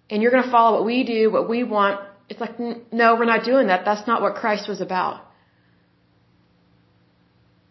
[0.10, 2.02] And you're going to follow what we do, what we want.
[2.30, 3.86] It's like, no, we're not doing that.
[3.86, 5.22] That's not what Christ was about.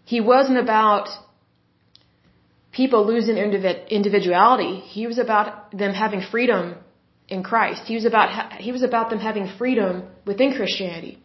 [0.04, 1.08] He wasn't about
[2.72, 4.80] people losing individuality.
[4.80, 6.76] He was about them having freedom
[7.28, 7.82] in Christ.
[7.86, 11.18] He was about, he was about them having freedom within Christianity.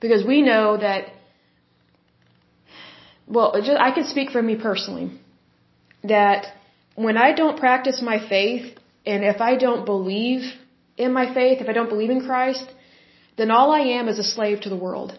[0.00, 1.12] Because we know that,
[3.28, 5.20] well, just, I can speak for me personally,
[6.02, 6.46] that
[6.94, 10.42] when I don't practice my faith, and if I don't believe
[10.96, 12.66] in my faith, if I don't believe in Christ,
[13.36, 15.18] then all I am is a slave to the world.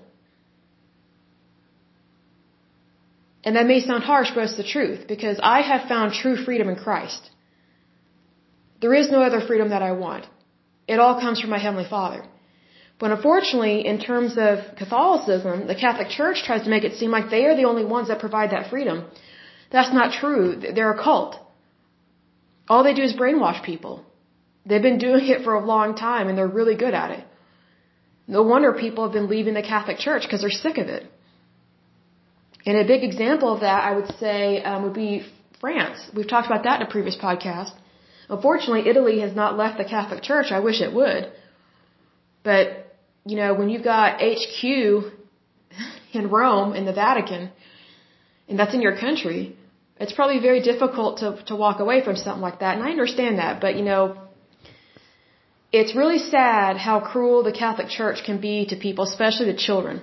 [3.44, 6.70] And that may sound harsh, but it's the truth, because I have found true freedom
[6.70, 7.30] in Christ.
[8.82, 10.28] There is no other freedom that I want.
[10.88, 12.24] It all comes from my Heavenly Father.
[13.00, 17.32] But unfortunately, in terms of Catholicism, the Catholic Church tries to make it seem like
[17.32, 19.06] they are the only ones that provide that freedom.
[19.72, 20.56] That's not true.
[20.76, 21.40] They're a cult.
[22.68, 24.06] All they do is brainwash people.
[24.66, 27.26] They've been doing it for a long time and they're really good at it.
[28.28, 31.04] No wonder people have been leaving the Catholic Church because they're sick of it.
[32.66, 35.26] And a big example of that, I would say, um, would be
[35.60, 36.00] France.
[36.16, 37.72] We've talked about that in a previous podcast.
[38.30, 40.52] Unfortunately, Italy has not left the Catholic Church.
[40.52, 41.32] I wish it would.
[42.44, 42.96] But
[43.26, 44.64] you know, when you've got HQ
[46.14, 47.52] in Rome, in the Vatican,
[48.48, 49.56] and that's in your country,
[50.02, 52.76] it's probably very difficult to, to walk away from something like that.
[52.76, 54.02] And I understand that, but you know,
[55.80, 60.02] it's really sad how cruel the Catholic Church can be to people, especially the children.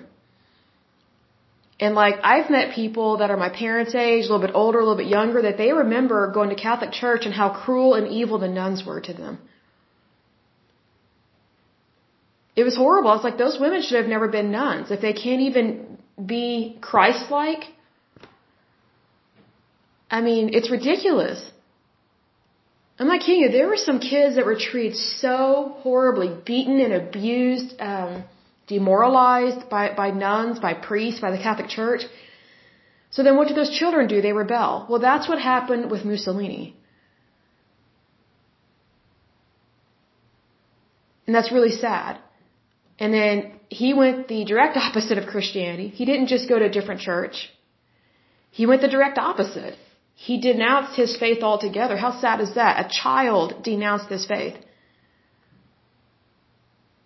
[1.80, 4.84] And like, I've met people that are my parents' age, a little bit older, a
[4.86, 8.38] little bit younger, that they remember going to Catholic Church and how cruel and evil
[8.38, 9.38] the nuns were to them.
[12.56, 13.12] It was horrible.
[13.14, 14.90] It's like those women should have never been nuns.
[14.90, 15.98] If they can't even
[16.34, 17.64] be Christ-like,
[20.10, 21.40] I mean, it's ridiculous.
[22.98, 23.50] I'm not kidding you.
[23.50, 28.24] There were some kids that were treated so horribly, beaten and abused, um,
[28.66, 32.02] demoralized by, by nuns, by priests, by the Catholic Church.
[33.10, 34.20] So then what do those children do?
[34.20, 34.86] They rebel.
[34.88, 36.76] Well, that's what happened with Mussolini.
[41.26, 42.18] And that's really sad.
[42.98, 45.88] And then he went the direct opposite of Christianity.
[45.88, 47.50] He didn't just go to a different church.
[48.50, 49.76] He went the direct opposite.
[50.26, 51.96] He denounced his faith altogether.
[51.96, 52.84] How sad is that?
[52.84, 54.56] A child denounced his faith.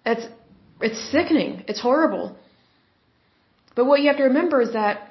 [0.06, 0.26] It's,
[0.80, 1.64] it's sickening.
[1.68, 2.34] It's horrible.
[3.76, 5.10] But what you have to remember is that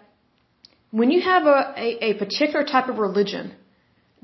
[0.90, 3.54] when you have a, a, a particular type of religion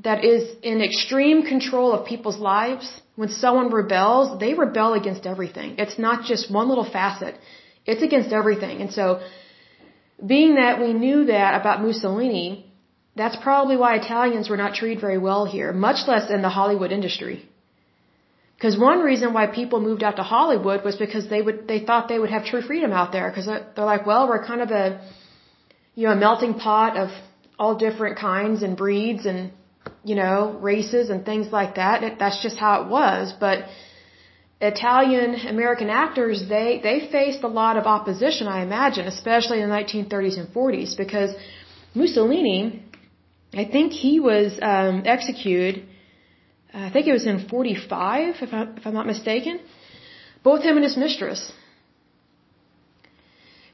[0.03, 5.75] that is in extreme control of people's lives, when someone rebels, they rebel against everything.
[5.77, 7.35] It's not just one little facet.
[7.85, 8.81] It's against everything.
[8.81, 9.21] And so,
[10.33, 12.67] being that we knew that about Mussolini,
[13.17, 16.91] that's probably why Italians were not treated very well here, much less in the Hollywood
[16.91, 17.37] industry.
[18.55, 22.07] Because one reason why people moved out to Hollywood was because they would, they thought
[22.07, 23.29] they would have true freedom out there.
[23.29, 24.85] Because they're like, well, we're kind of a,
[25.95, 27.09] you know, a melting pot of
[27.59, 29.51] all different kinds and breeds and
[30.03, 32.03] you know, races and things like that.
[32.03, 33.33] It, that's just how it was.
[33.39, 33.65] But
[34.59, 39.75] Italian American actors, they, they faced a lot of opposition, I imagine, especially in the
[39.75, 41.31] 1930s and 40s, because
[41.93, 42.83] Mussolini,
[43.53, 45.85] I think he was um, executed,
[46.73, 49.59] I think it was in 45, if, I, if I'm not mistaken,
[50.43, 51.51] both him and his mistress.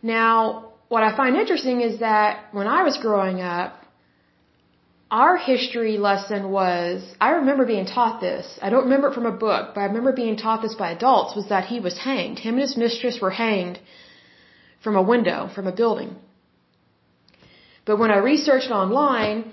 [0.01, 3.83] Now, what I find interesting is that when I was growing up,
[5.09, 8.45] our history lesson was, I remember being taught this.
[8.61, 11.35] I don't remember it from a book, but I remember being taught this by adults,
[11.35, 12.39] was that he was hanged.
[12.39, 13.79] Him and his mistress were hanged
[14.83, 16.15] from a window, from a building.
[17.85, 19.51] But when I researched online,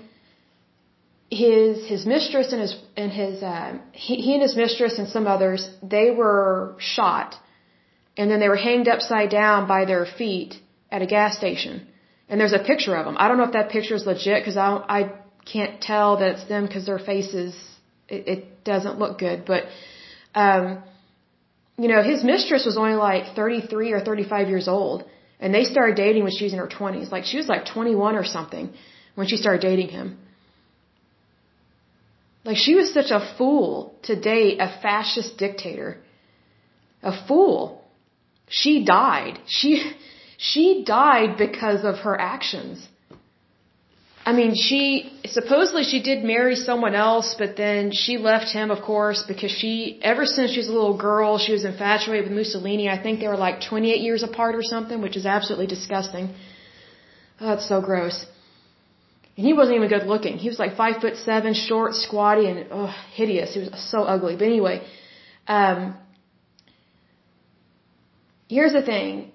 [1.31, 5.27] his his mistress and his and his uh, he, he and his mistress and some
[5.27, 7.35] others they were shot,
[8.17, 10.55] and then they were hanged upside down by their feet
[10.91, 11.87] at a gas station.
[12.27, 13.15] And there's a picture of them.
[13.17, 14.67] I don't know if that picture is legit because I
[14.99, 15.01] I
[15.53, 17.55] can't tell that it's them because their faces
[18.09, 19.45] it, it doesn't look good.
[19.45, 19.63] But
[20.35, 20.83] um,
[21.77, 25.05] you know, his mistress was only like 33 or 35 years old,
[25.39, 27.09] and they started dating when she was in her 20s.
[27.09, 28.73] Like she was like 21 or something
[29.15, 30.17] when she started dating him.
[32.43, 35.97] Like she was such a fool to date a fascist dictator.
[37.03, 37.81] A fool.
[38.49, 39.39] She died.
[39.47, 39.71] She
[40.37, 42.87] she died because of her actions.
[44.23, 44.85] I mean, she
[45.25, 49.99] supposedly she did marry someone else, but then she left him, of course, because she
[50.03, 52.87] ever since she was a little girl, she was infatuated with Mussolini.
[52.87, 56.35] I think they were like 28 years apart or something, which is absolutely disgusting.
[57.39, 58.25] Oh, that's so gross.
[59.41, 60.37] And he wasn't even good looking.
[60.37, 63.55] He was like five foot seven, short, squatty, and oh, hideous.
[63.55, 64.35] He was so ugly.
[64.35, 64.83] But anyway,
[65.47, 65.97] um,
[68.47, 69.31] here's the thing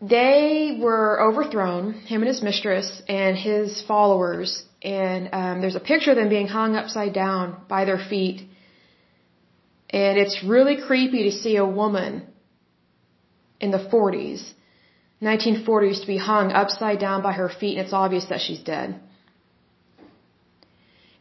[0.00, 6.12] they were overthrown, him and his mistress and his followers, and um, there's a picture
[6.12, 8.38] of them being hung upside down by their feet.
[10.02, 12.22] And it's really creepy to see a woman
[13.60, 14.40] in the 40s,
[15.22, 19.00] 1940s, to be hung upside down by her feet, and it's obvious that she's dead.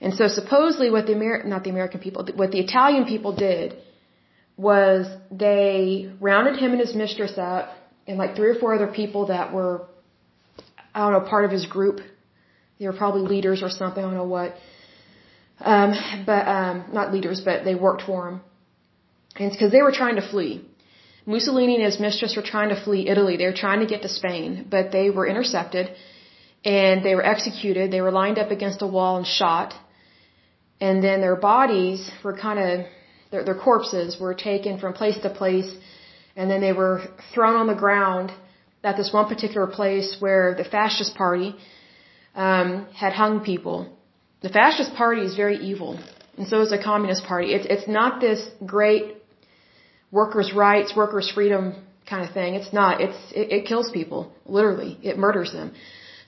[0.02, 3.76] And so supposedly what the Amer- not the American people, what the Italian people did
[4.56, 7.70] was they rounded him and his mistress up
[8.08, 9.88] and like three or four other people that were,
[10.94, 12.00] I don't know, part of his group.
[12.80, 14.04] They were probably leaders or something.
[14.04, 14.56] I don't know what.
[15.60, 15.94] Um,
[16.26, 18.42] but um, not leaders, but they worked for him.
[19.36, 20.66] And it's because they were trying to flee.
[21.34, 23.34] Mussolini and his mistress were trying to flee Italy.
[23.38, 25.86] They were trying to get to Spain, but they were intercepted
[26.66, 27.92] and they were executed.
[27.92, 29.70] They were lined up against a wall and shot.
[30.88, 32.74] And then their bodies were kind of,
[33.32, 35.72] their, their corpses were taken from place to place
[36.40, 36.98] and then they were
[37.34, 38.32] thrown on the ground
[38.84, 41.54] at this one particular place where the fascist party
[42.34, 43.78] um, had hung people.
[44.42, 46.00] The fascist party is very evil,
[46.38, 47.48] and so is the communist party.
[47.54, 49.19] It's it's not this great
[50.12, 51.76] workers' rights, workers' freedom
[52.10, 52.56] kind of thing.
[52.56, 53.02] It's not.
[53.02, 54.98] It's it, it kills people literally.
[55.04, 55.74] It murders them.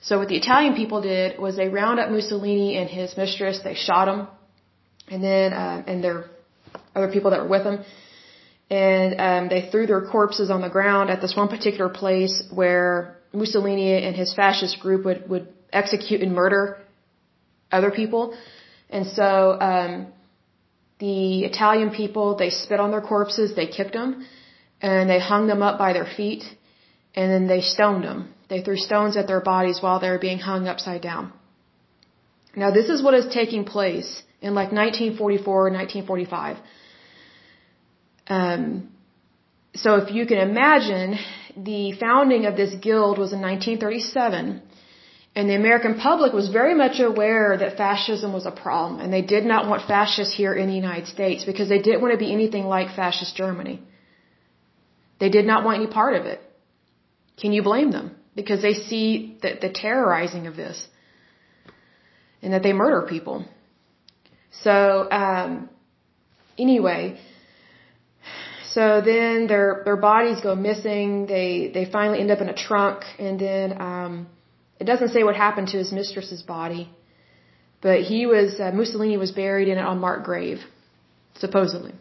[0.00, 3.60] So what the Italian people did was they round up Mussolini and his mistress.
[3.62, 4.28] They shot him,
[5.08, 6.24] and then uh, and their
[6.94, 7.84] other people that were with him
[8.72, 13.18] and um, they threw their corpses on the ground at this one particular place where
[13.34, 16.78] Mussolini and his fascist group would would execute and murder
[17.70, 18.34] other people,
[18.88, 20.06] and so um,
[21.04, 24.10] the Italian people they spit on their corpses, they kicked them,
[24.90, 26.44] and they hung them up by their feet,
[27.18, 28.20] and then they stoned them.
[28.52, 31.32] They threw stones at their bodies while they were being hung upside down.
[32.62, 34.10] Now this is what is taking place
[34.46, 36.56] in like 1944 and 1945
[38.28, 38.88] um,
[39.74, 41.18] so if you can imagine,
[41.56, 44.62] the founding of this guild was in 1937,
[45.34, 49.22] and the American public was very much aware that fascism was a problem, and they
[49.22, 52.32] did not want fascists here in the United States because they didn't want to be
[52.32, 53.80] anything like fascist Germany.
[55.20, 56.40] They did not want any part of it.
[57.40, 58.16] Can you blame them?
[58.34, 60.86] Because they see the, the terrorizing of this,
[62.42, 63.46] and that they murder people.
[64.50, 65.70] So, um,
[66.58, 67.18] anyway,
[68.74, 71.26] so then their their bodies go missing.
[71.26, 74.26] They they finally end up in a trunk, and then um,
[74.82, 76.82] it doesn't say what happened to his mistress's body,
[77.86, 80.58] but he was uh, Mussolini was buried in an unmarked grave,
[81.44, 81.94] supposedly.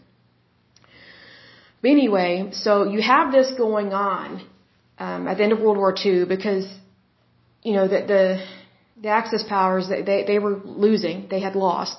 [1.81, 2.31] But anyway,
[2.63, 4.27] so you have this going on
[4.97, 6.65] um, at the end of World War II because
[7.67, 8.23] you know the the,
[9.03, 10.57] the Axis powers they, they they were
[10.87, 11.97] losing, they had lost,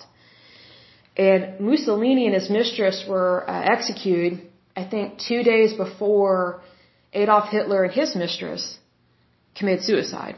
[1.16, 4.33] and Mussolini and his mistress were uh, executed
[4.83, 6.39] I think two days before
[7.12, 8.64] Adolf Hitler and his mistress
[9.55, 10.37] committed suicide.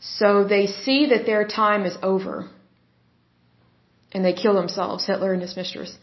[0.00, 2.48] So they see that their time is over.
[4.12, 5.96] And they kill themselves, Hitler and his mistress.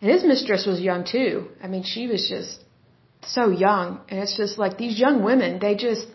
[0.00, 1.48] And his mistress was young too.
[1.62, 2.60] I mean, she was just
[3.26, 4.00] so young.
[4.08, 6.06] And it's just like these young women, they just,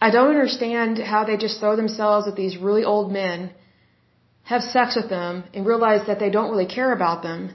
[0.00, 3.50] I don't understand how they just throw themselves at these really old men
[4.44, 7.54] have sex with them and realize that they don't really care about them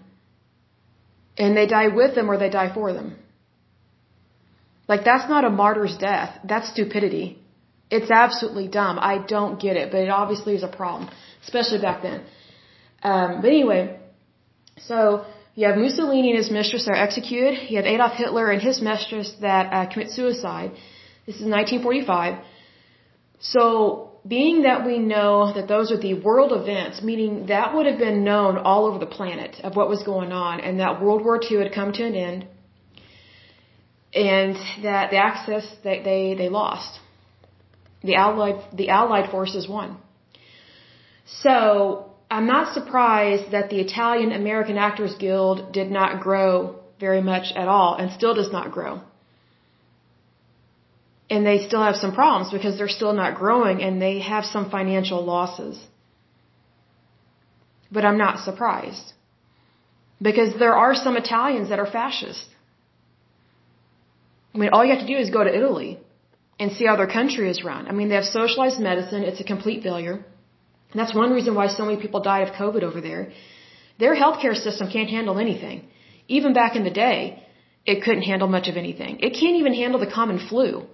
[1.38, 3.16] and they die with them or they die for them.
[4.88, 6.40] Like that's not a martyr's death.
[6.44, 7.40] That's stupidity.
[7.90, 9.00] It's absolutely dumb.
[9.00, 11.10] I don't get it, but it obviously is a problem,
[11.44, 12.22] especially back then.
[13.02, 14.00] Um, but anyway,
[14.78, 15.26] so
[15.56, 17.70] you have Mussolini and his mistress are executed.
[17.70, 20.72] You have Adolf Hitler and his mistress that uh, commit suicide.
[21.26, 22.44] This is 1945.
[23.40, 27.98] So being that we know that those are the world events, meaning that would have
[27.98, 31.40] been known all over the planet of what was going on, and that World War
[31.42, 32.48] II had come to an end,
[34.14, 37.00] and that the Axis that they, they lost,
[38.04, 39.98] the Allied the Allied forces won.
[41.26, 47.54] So I'm not surprised that the Italian American Actors Guild did not grow very much
[47.56, 49.02] at all, and still does not grow
[51.30, 54.70] and they still have some problems because they're still not growing and they have some
[54.70, 55.80] financial losses.
[57.92, 59.14] But I'm not surprised.
[60.22, 62.48] Because there are some Italians that are fascist.
[64.54, 66.00] I mean, all you have to do is go to Italy.
[66.60, 67.88] And see how their country is run.
[67.88, 69.24] I mean, they have socialized medicine.
[69.24, 70.18] It's a complete failure.
[70.92, 73.32] And that's one reason why so many people die of COVID over there.
[74.00, 75.88] Their healthcare system can't handle anything.
[76.28, 77.44] Even back in the day,
[77.86, 79.20] it couldn't handle much of anything.
[79.28, 80.86] It can't even handle the common flu.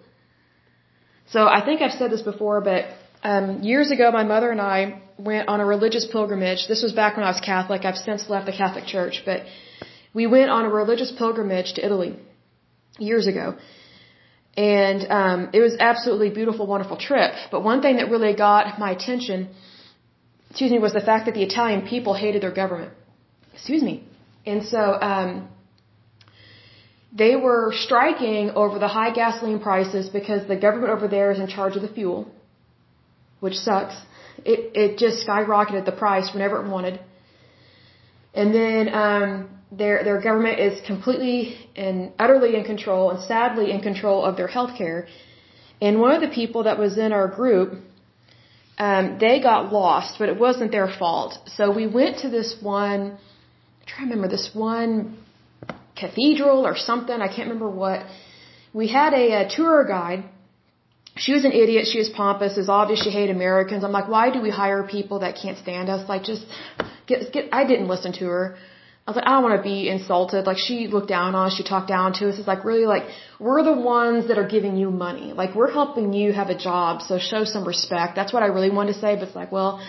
[1.27, 2.85] So I think I've said this before, but
[3.23, 6.67] um, years ago, my mother and I went on a religious pilgrimage.
[6.67, 7.85] This was back when I was Catholic.
[7.85, 9.43] I've since left the Catholic Church, but
[10.13, 12.11] we went on a religious pilgrimage to Italy
[12.99, 13.55] years ago.
[14.57, 17.33] And um, it was absolutely beautiful, wonderful trip.
[17.51, 19.49] But one thing that really got my attention,
[20.49, 22.93] excuse me, was the fact that the Italian people hated their government.
[23.53, 24.03] Excuse me.
[24.45, 25.49] And so um,
[27.13, 31.47] they were striking over the high gasoline prices because the government over there is in
[31.47, 32.31] charge of the fuel,
[33.39, 33.95] which sucks.
[34.43, 36.99] It it just skyrocketed the price whenever it wanted.
[38.33, 41.35] And then um, their their government is completely
[41.75, 45.07] and utterly in control and sadly in control of their health care.
[45.81, 47.69] And one of the people that was in our group,
[48.77, 51.37] um, they got lost, but it wasn't their fault.
[51.47, 53.01] So we went to this one.
[53.87, 55.17] I'm to remember this one
[55.95, 57.17] cathedral or something.
[57.21, 58.05] I can't remember what.
[58.73, 60.23] We had a, a tour guide.
[61.17, 61.87] She was an idiot.
[61.91, 62.57] She was pompous.
[62.57, 63.83] Is obvious she hated Americans.
[63.85, 66.09] I'm like, why do we hire people that can't stand us?
[66.09, 66.45] Like, just
[67.07, 67.45] get get.
[67.53, 68.57] I didn't listen to her.
[69.07, 70.47] I was like, I don't want to be insulted.
[70.47, 72.39] Like she looked down on us, she talked down to us.
[72.39, 73.03] It's like really like
[73.39, 75.27] we're the ones that are giving you money.
[75.41, 78.15] Like we're helping you have a job, so show some respect.
[78.15, 79.79] That's what I really wanted to say, but it's like, well,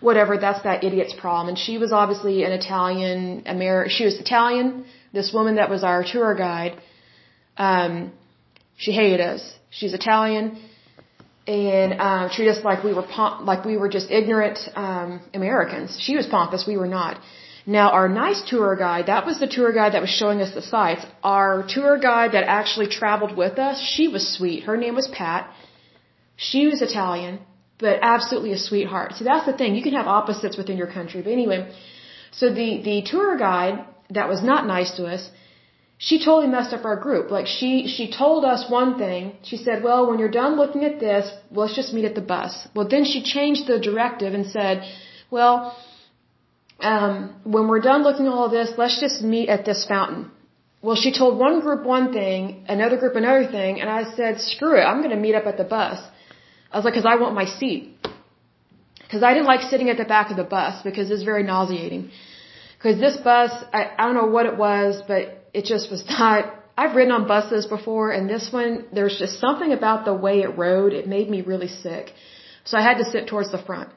[0.00, 1.48] whatever, that's that idiot's problem.
[1.48, 4.84] And she was obviously an Italian Amer she was Italian.
[5.12, 6.80] This woman that was our tour guide,
[7.56, 8.12] um,
[8.76, 9.42] she hated us.
[9.70, 10.62] She's Italian
[11.48, 15.98] and um treated us like we were pom- like we were just ignorant um Americans.
[16.00, 17.18] She was pompous, we were not.
[17.66, 20.62] Now, our nice tour guide, that was the tour guide that was showing us the
[20.62, 21.06] sights.
[21.22, 24.64] Our tour guide that actually traveled with us, she was sweet.
[24.64, 25.48] Her name was Pat.
[26.36, 27.38] She was Italian,
[27.78, 29.14] but absolutely a sweetheart.
[29.14, 29.76] See, that's the thing.
[29.76, 31.22] You can have opposites within your country.
[31.22, 31.72] But anyway,
[32.32, 35.30] so the, the tour guide that was not nice to us,
[35.98, 37.30] she totally messed up our group.
[37.30, 39.36] Like she, she told us one thing.
[39.42, 42.66] She said, well, when you're done looking at this, let's just meet at the bus.
[42.74, 44.82] Well, then she changed the directive and said,
[45.30, 45.76] well,
[46.82, 50.30] um, when we're done looking at all this, let's just meet at this fountain.
[50.82, 54.76] Well, she told one group one thing, another group another thing, and I said, screw
[54.80, 55.98] it, I'm going to meet up at the bus.
[56.72, 57.96] I was like, because I want my seat.
[58.98, 62.10] Because I didn't like sitting at the back of the bus because it's very nauseating.
[62.76, 66.52] Because this bus, I, I don't know what it was, but it just was not.
[66.76, 70.56] I've ridden on buses before, and this one, there's just something about the way it
[70.56, 70.94] rode.
[70.94, 72.12] It made me really sick.
[72.64, 73.90] So I had to sit towards the front.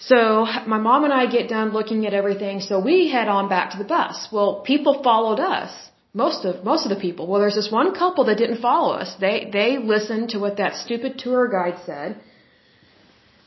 [0.00, 3.72] So my mom and I get done looking at everything, so we head on back
[3.72, 4.28] to the bus.
[4.32, 5.72] Well, people followed us.
[6.12, 7.26] Most of most of the people.
[7.28, 9.14] Well, there's this one couple that didn't follow us.
[9.20, 12.20] They they listened to what that stupid tour guide said,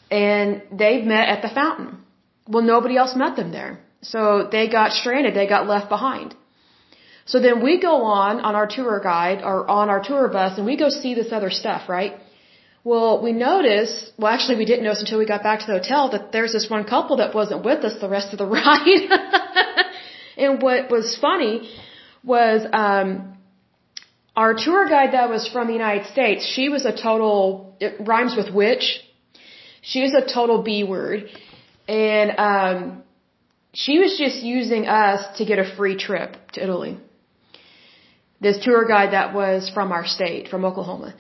[0.10, 1.89] and they met at the fountain.
[2.47, 5.34] Well, nobody else met them there, so they got stranded.
[5.34, 6.36] They got left behind.
[7.26, 10.66] So then we go on on our tour guide or on our tour bus, and
[10.66, 12.14] we go see this other stuff, right?
[12.86, 16.11] Well, we noticed, well actually we didn't notice until we got back to the hotel
[16.11, 19.03] that there's this one couple that wasn't with us the rest of the ride.
[20.38, 21.69] and what was funny
[22.23, 23.38] was, um,
[24.36, 28.36] our tour guide that was from the United States, she was a total, it rhymes
[28.36, 28.99] with witch.
[29.81, 31.29] She was a total B word.
[31.88, 33.03] And, um,
[33.73, 36.97] she was just using us to get a free trip to Italy.
[38.39, 41.13] This tour guide that was from our state, from Oklahoma.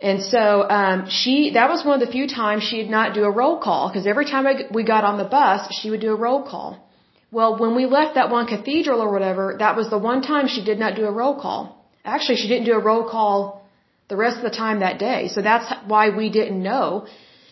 [0.00, 3.24] And so um, she that was one of the few times she did not do
[3.24, 6.16] a roll call because every time we got on the bus, she would do a
[6.16, 6.86] roll call.
[7.30, 10.62] Well, when we left that one cathedral or whatever, that was the one time she
[10.64, 11.60] did not do a roll call.
[12.04, 13.66] Actually, she didn't do a roll call
[14.08, 15.28] the rest of the time that day.
[15.28, 17.06] So that's why we didn't know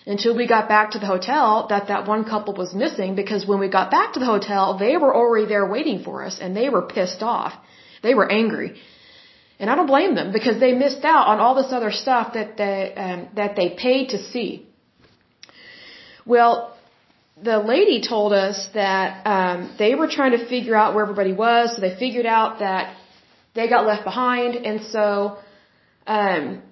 [0.06, 3.58] until we got back to the hotel that that one couple was missing because when
[3.58, 6.68] we got back to the hotel, they were already there waiting for us and they
[6.68, 7.54] were pissed off.
[8.02, 8.80] They were angry.
[9.64, 12.58] And I don't blame them because they missed out on all this other stuff that
[12.58, 14.48] they, um, that they paid to see.
[16.26, 16.76] Well,
[17.50, 21.74] the lady told us that um, they were trying to figure out where everybody was,
[21.74, 22.94] so they figured out that
[23.54, 25.38] they got left behind, and so
[26.06, 26.62] um,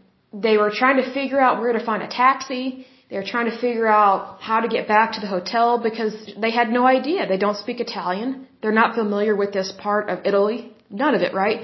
[0.47, 2.87] they were trying to figure out where to find a taxi.
[3.09, 6.15] They were trying to figure out how to get back to the hotel because
[6.45, 7.27] they had no idea.
[7.27, 8.47] They don't speak Italian.
[8.61, 10.59] They're not familiar with this part of Italy.
[10.91, 11.61] None of it, right?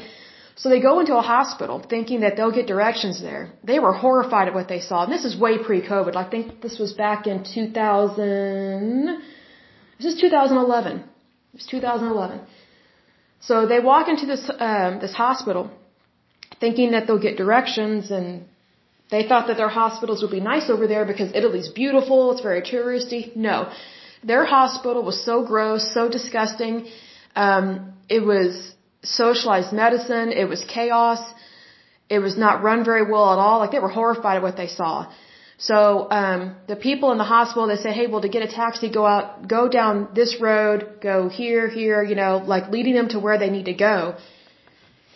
[0.60, 3.42] So they go into a hospital thinking that they'll get directions there.
[3.62, 5.04] They were horrified at what they saw.
[5.04, 6.16] And this is way pre-COVID.
[6.16, 9.22] I think this was back in 2000.
[9.98, 10.98] This is 2011.
[10.98, 11.04] It
[11.54, 12.40] was 2011.
[13.40, 15.70] So they walk into this um, this hospital
[16.58, 18.28] thinking that they'll get directions and
[19.10, 22.62] They thought that their hospitals would be nice over there because Italy's beautiful, it's very
[22.62, 23.34] touristy.
[23.34, 23.70] No.
[24.22, 26.74] Their hospital was so gross, so disgusting.
[27.34, 31.20] Um, it was socialized medicine, it was chaos,
[32.08, 33.58] it was not run very well at all.
[33.58, 35.12] Like they were horrified at what they saw.
[35.58, 38.88] So um, the people in the hospital they said, hey, well, to get a taxi,
[38.90, 43.18] go out, go down this road, go here, here, you know, like leading them to
[43.18, 44.16] where they need to go.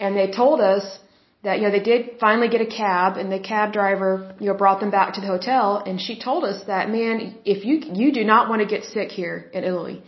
[0.01, 0.99] And they told us
[1.43, 4.55] that you know they did finally get a cab, and the cab driver you know
[4.55, 8.12] brought them back to the hotel, and she told us that man, if you you
[8.12, 10.03] do not want to get sick here in Italy,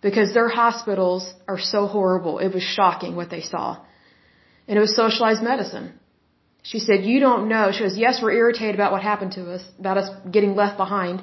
[0.00, 2.38] because their hospitals are so horrible.
[2.38, 3.78] It was shocking what they saw,
[4.66, 5.92] and it was socialized medicine.
[6.62, 7.70] She said, you don't know.
[7.72, 11.22] She goes, yes, we're irritated about what happened to us, about us getting left behind.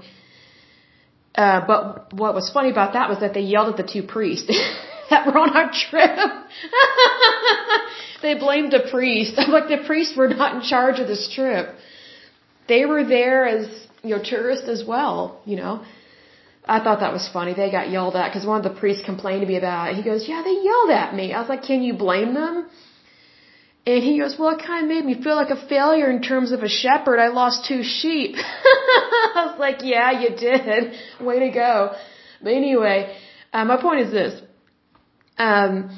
[1.36, 4.48] Uh, but what was funny about that was that they yelled at the two priests
[5.12, 6.18] that were on our trip.
[8.24, 9.34] they blamed the priest.
[9.38, 11.76] I'm like, the priests were not in charge of this trip.
[12.68, 13.68] They were there as,
[14.04, 15.86] you know, tourists as well, you know.
[16.68, 17.54] I thought that was funny.
[17.54, 19.96] They got yelled at because one of the priests complained to me about it.
[19.96, 21.34] He goes, yeah, they yelled at me.
[21.34, 22.68] I was like, can you blame them?
[23.86, 26.52] And he goes, well, it kind of made me feel like a failure in terms
[26.52, 27.20] of a shepherd.
[27.20, 28.36] I lost two sheep.
[29.38, 30.94] I was like, yeah, you did.
[31.22, 31.96] Way to go.
[32.42, 33.16] But anyway,
[33.54, 34.42] uh, my point is this.
[35.38, 35.90] Um,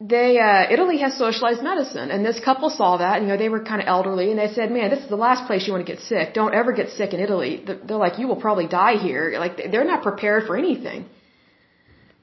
[0.00, 3.62] they, uh, Italy has socialized medicine and this couple saw that, you know, they were
[3.62, 5.92] kind of elderly and they said, man, this is the last place you want to
[5.92, 6.32] get sick.
[6.32, 7.62] Don't ever get sick in Italy.
[7.66, 9.34] They're like, you will probably die here.
[9.38, 11.04] Like, they're not prepared for anything.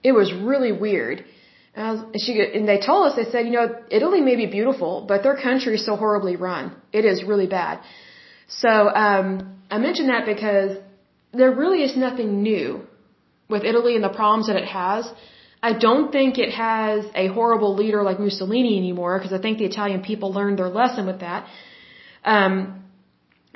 [0.04, 1.24] It was really weird.
[1.76, 5.22] And, she and they told us they said, you know, Italy may be beautiful, but
[5.22, 6.76] their country is so horribly run.
[6.92, 7.82] It is really bad.
[8.48, 10.78] So um, I mention that because
[11.32, 12.82] there really is nothing new
[13.48, 15.08] with Italy and the problems that it has.
[15.70, 19.70] I don't think it has a horrible leader like Mussolini anymore because I think the
[19.74, 21.48] Italian people learned their lesson with that.
[22.36, 22.56] Um,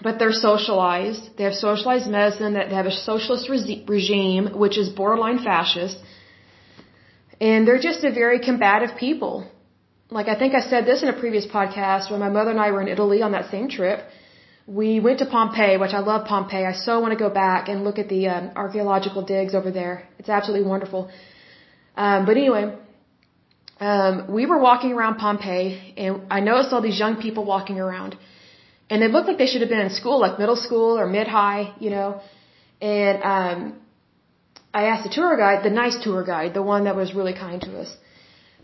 [0.05, 1.23] but they're socialized.
[1.37, 2.53] They have socialized medicine.
[2.53, 5.97] They have a socialist re- regime, which is borderline fascist
[7.49, 9.35] and they're just a very combative people.
[10.17, 12.69] Like I think I said this in a previous podcast when my mother and I
[12.71, 13.99] were in Italy on that same trip.
[14.79, 16.65] We went to Pompeii, which I love Pompeii.
[16.65, 19.95] I so want to go back and look at the um, archaeological digs over there.
[20.19, 21.09] It's absolutely wonderful.
[21.95, 22.75] Um, but anyway,
[23.79, 28.17] um, we were walking around Pompeii, and I noticed all these young people walking around,
[28.89, 31.27] and they looked like they should have been in school, like middle school or mid
[31.27, 32.21] high, you know.
[32.81, 33.81] And um,
[34.73, 37.61] I asked the tour guide, the nice tour guide, the one that was really kind
[37.61, 37.91] to us.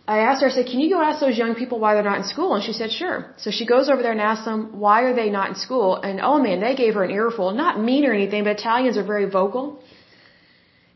[0.07, 2.19] I asked her, I said, can you go ask those young people why they're not
[2.19, 2.55] in school?
[2.55, 3.33] And she said, sure.
[3.35, 5.97] So she goes over there and asks them, why are they not in school?
[5.97, 7.51] And oh man, they gave her an earful.
[7.51, 9.81] Not mean or anything, but Italians are very vocal.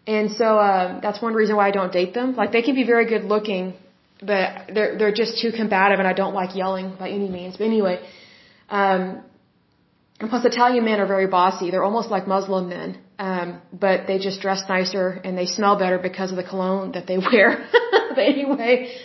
[0.07, 2.35] And so, uh, that's one reason why I don't date them.
[2.35, 3.73] Like they can be very good looking,
[4.19, 7.57] but they're, they're just too combative and I don't like yelling by any means.
[7.57, 8.03] But anyway,
[8.69, 9.23] um,
[10.21, 11.71] and plus Italian men are very bossy.
[11.71, 12.99] They're almost like Muslim men.
[13.17, 17.07] Um, but they just dress nicer and they smell better because of the cologne that
[17.07, 17.67] they wear.
[18.09, 18.95] but anyway,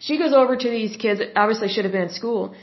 [0.00, 2.54] she goes over to these kids, obviously should have been in school,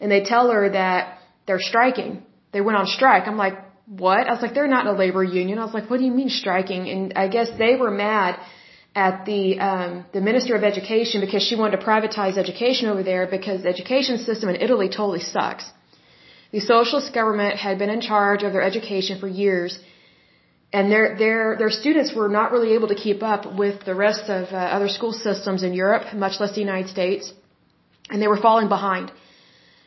[0.00, 2.22] and they tell her that they're striking.
[2.52, 3.26] They went on strike.
[3.26, 3.54] I'm like,
[3.90, 4.26] what?
[4.28, 5.58] I was like, they're not in a labor union.
[5.58, 6.88] I was like, what do you mean striking?
[6.88, 8.38] And I guess they were mad
[8.94, 13.26] at the um, the minister of education because she wanted to privatize education over there
[13.26, 15.64] because the education system in Italy totally sucks.
[16.52, 19.78] The socialist government had been in charge of their education for years
[20.72, 24.24] and their their their students were not really able to keep up with the rest
[24.28, 27.32] of uh, other school systems in Europe, much less the United States,
[28.08, 29.10] and they were falling behind.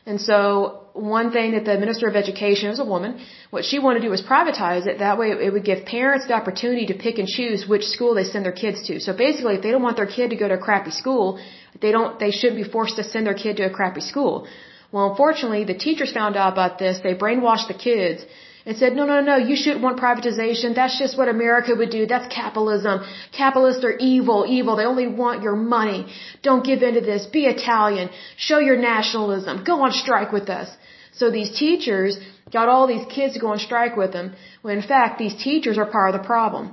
[0.04, 3.18] And so one thing that the Minister of Education was a woman,
[3.50, 5.00] what she wanted to do was privatize it.
[5.00, 8.22] That way it would give parents the opportunity to pick and choose which school they
[8.22, 9.00] send their kids to.
[9.00, 11.40] So basically if they don't want their kid to go to a crappy school,
[11.80, 14.46] they don't they shouldn't be forced to send their kid to a crappy school.
[14.92, 17.00] Well, unfortunately, the teachers found out about this.
[17.02, 18.24] They brainwashed the kids
[18.66, 20.74] and said, no, no, no, you shouldn't want privatization.
[20.76, 22.06] That's just what America would do.
[22.06, 23.04] That's capitalism.
[23.36, 24.76] Capitalists are evil, evil.
[24.76, 26.06] They only want your money.
[26.42, 27.26] Don't give in to this.
[27.26, 28.10] Be Italian.
[28.36, 29.64] Show your nationalism.
[29.64, 30.70] Go on strike with us.
[31.18, 32.18] So these teachers
[32.56, 35.78] got all these kids to go on strike with them, when in fact these teachers
[35.78, 36.72] are part of the problem.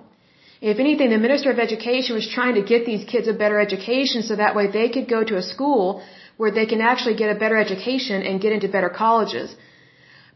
[0.61, 4.21] If anything, the Minister of Education was trying to get these kids a better education
[4.27, 6.03] so that way they could go to a school
[6.37, 9.55] where they can actually get a better education and get into better colleges.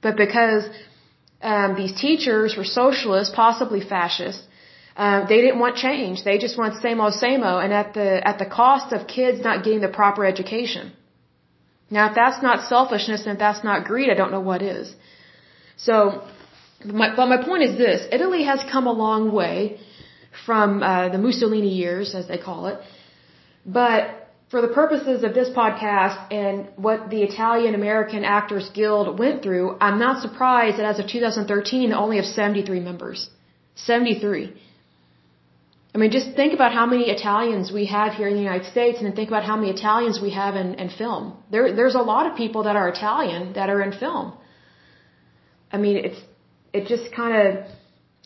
[0.02, 0.64] But because
[1.54, 4.44] um, these teachers were socialists, possibly fascists.
[4.98, 6.24] Um, they didn't want change.
[6.24, 9.42] They just want same old, same old, and at the at the cost of kids
[9.42, 10.94] not getting the proper education.
[11.90, 14.94] Now, if that's not selfishness and if that's not greed, I don't know what is.
[15.78, 16.24] So,
[16.84, 19.80] my, but my point is this: Italy has come a long way
[20.46, 22.80] from uh, the Mussolini years, as they call it.
[23.66, 29.42] But for the purposes of this podcast and what the Italian American Actors Guild went
[29.44, 33.30] through, I'm not surprised that as of 2013, they only have 73 members.
[33.76, 34.54] 73.
[35.96, 38.98] I mean, just think about how many Italians we have here in the United States
[38.98, 41.24] and then think about how many Italians we have in, in film.
[41.54, 44.34] There, there's a lot of people that are Italian that are in film.
[45.72, 46.20] I mean, it's,
[46.74, 47.48] it just kind of,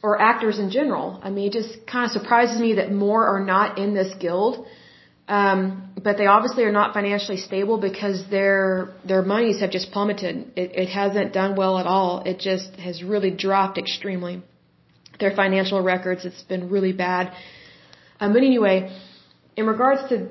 [0.01, 1.19] or actors in general.
[1.21, 4.65] I mean, it just kind of surprises me that more are not in this guild.
[5.27, 10.53] Um, but they obviously are not financially stable because their their monies have just plummeted.
[10.55, 12.23] It, it hasn't done well at all.
[12.31, 14.41] It just has really dropped extremely.
[15.19, 17.31] Their financial records, it's been really bad.
[18.19, 18.95] Um, but anyway,
[19.55, 20.29] in regards to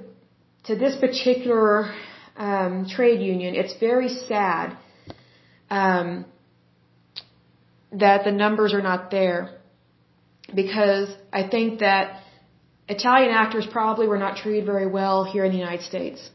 [0.64, 1.94] to this particular
[2.36, 4.76] um, trade union, it's very sad
[5.70, 6.26] um,
[7.92, 9.58] that the numbers are not there
[10.54, 12.22] because I think that
[12.88, 16.30] Italian actors probably were not treated very well here in the United States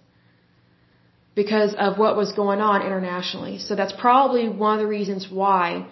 [1.35, 3.57] because of what was going on internationally.
[3.57, 5.87] So that's probably one of the reasons why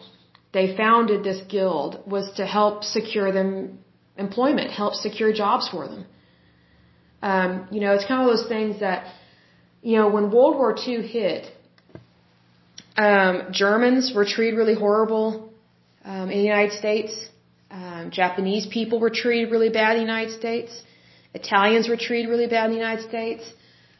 [0.53, 3.80] they founded this guild was to help secure them
[4.28, 6.03] employment, help secure jobs for them.
[7.32, 8.99] Um, you know, it's kind of those things that,
[9.89, 11.43] you know, when World War II hit,
[13.07, 15.28] um, Germans were treated really horrible
[16.03, 17.13] um, in the United States.
[17.80, 20.72] Um, Japanese people were treated really bad in the United States.
[21.34, 23.43] Italians were treated really bad in the United States.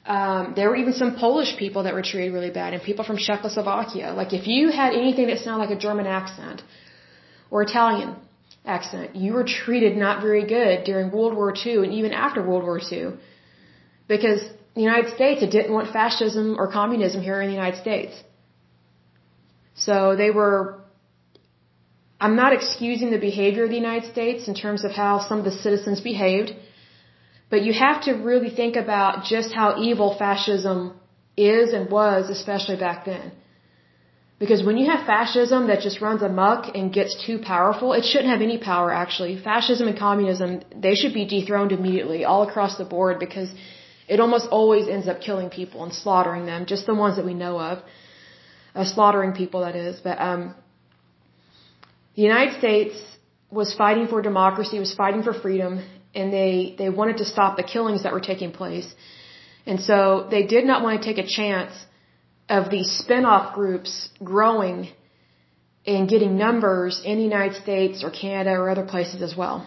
[0.06, 3.18] Um, there were even some Polish people that were treated really bad, and people from
[3.18, 4.14] Czechoslovakia.
[4.14, 6.64] Like if you had anything that sounded like a German accent
[7.52, 8.16] or Italian
[8.66, 12.64] accent, you were treated not very good during World War II and even after World
[12.64, 13.14] War II,
[14.08, 14.42] because
[14.76, 18.14] the United States didn't want fascism or communism here in the United States.
[19.76, 20.82] So they were
[22.24, 25.46] I'm not excusing the behavior of the United States in terms of how some of
[25.46, 26.54] the citizens behaved,
[27.50, 30.80] but you have to really think about just how evil fascism
[31.36, 33.32] is and was, especially back then.
[34.42, 38.32] Because when you have fascism that just runs amok and gets too powerful, it shouldn't
[38.36, 39.34] have any power actually.
[39.50, 40.50] Fascism and communism,
[40.86, 43.50] they should be dethroned immediately all across the board because
[44.08, 47.36] it almost always ends up killing people and slaughtering them, just the ones that we
[47.36, 47.84] know of.
[48.74, 50.00] Uh, slaughtering people, that is.
[50.08, 50.56] But, um,
[52.16, 52.96] the United States
[53.52, 55.86] was fighting for democracy, was fighting for freedom,
[56.16, 58.90] and they, they wanted to stop the killings that were taking place.
[59.68, 61.74] And so they did not want to take a chance
[62.58, 63.92] of these spin-off groups
[64.32, 64.80] growing
[65.94, 69.58] and getting numbers in the United States or Canada or other places as well.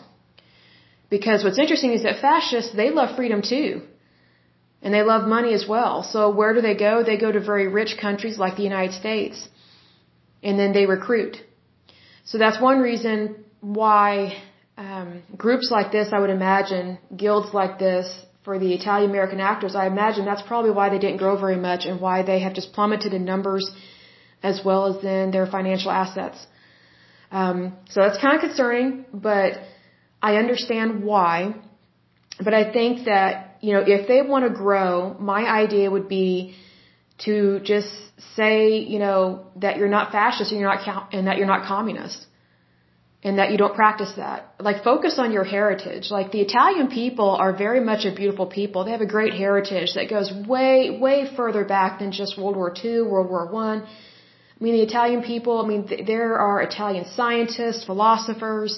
[1.16, 3.70] Because what's interesting is that fascists, they love freedom too.
[4.82, 6.02] And they love money as well.
[6.12, 6.92] So where do they go?
[7.02, 9.48] They go to very rich countries like the United States.
[10.42, 11.34] And then they recruit.
[12.30, 13.18] So that's one reason
[13.60, 14.10] why
[14.76, 18.06] um, groups like this, I would imagine, guilds like this
[18.44, 21.86] for the Italian American actors, I imagine that's probably why they didn't grow very much
[21.86, 23.64] and why they have just plummeted in numbers
[24.42, 26.46] as well as in their financial assets.
[27.30, 29.52] Um, so that's kind of concerning, but
[30.22, 31.54] I understand why.
[32.46, 36.54] But I think that, you know, if they want to grow, my idea would be
[37.26, 37.92] to just
[38.36, 42.26] say, you know, that you're not fascist and you're not and that you're not communist
[43.24, 44.54] and that you don't practice that.
[44.60, 46.10] Like focus on your heritage.
[46.10, 48.84] Like the Italian people are very much a beautiful people.
[48.84, 52.72] They have a great heritage that goes way, way further back than just World War
[52.84, 53.82] II, World War One.
[53.82, 53.88] I.
[54.58, 58.72] I mean, the Italian people, I mean, th- there are Italian scientists, philosophers,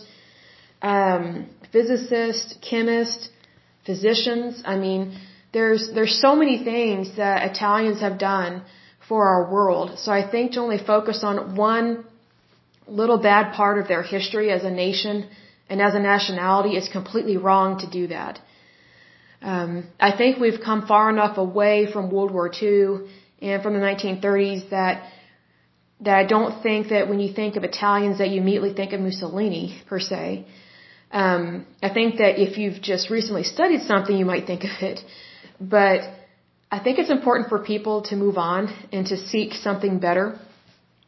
[0.81, 3.29] um, physicists, chemists,
[3.85, 4.63] physicians.
[4.65, 5.03] I mean,
[5.53, 8.63] there's, there's so many things that Italians have done
[9.09, 9.99] for our world.
[9.99, 12.05] So I think to only focus on one
[12.89, 15.28] little bad part of their history as a nation
[15.68, 18.41] and as a nationality is completely wrong to do that.
[19.43, 23.09] Um, I think we've come far enough away from World War II
[23.43, 25.12] and from the 1930s that
[26.01, 29.01] that I don't think that when you think of Italians that you immediately think of
[29.01, 30.47] Mussolini per se.
[31.11, 35.01] Um, I think that if you've just recently studied something, you might think of it,
[35.61, 36.01] but
[36.70, 40.39] I think it's important for people to move on and to seek something better.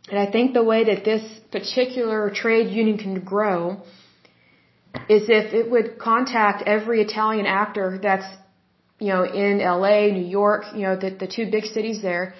[0.09, 3.83] And I think the way that this particular trade union can grow
[5.09, 8.27] is if it would contact every Italian actor that's,
[8.99, 12.35] you know, in LA, New York, you know, the, the two big cities there,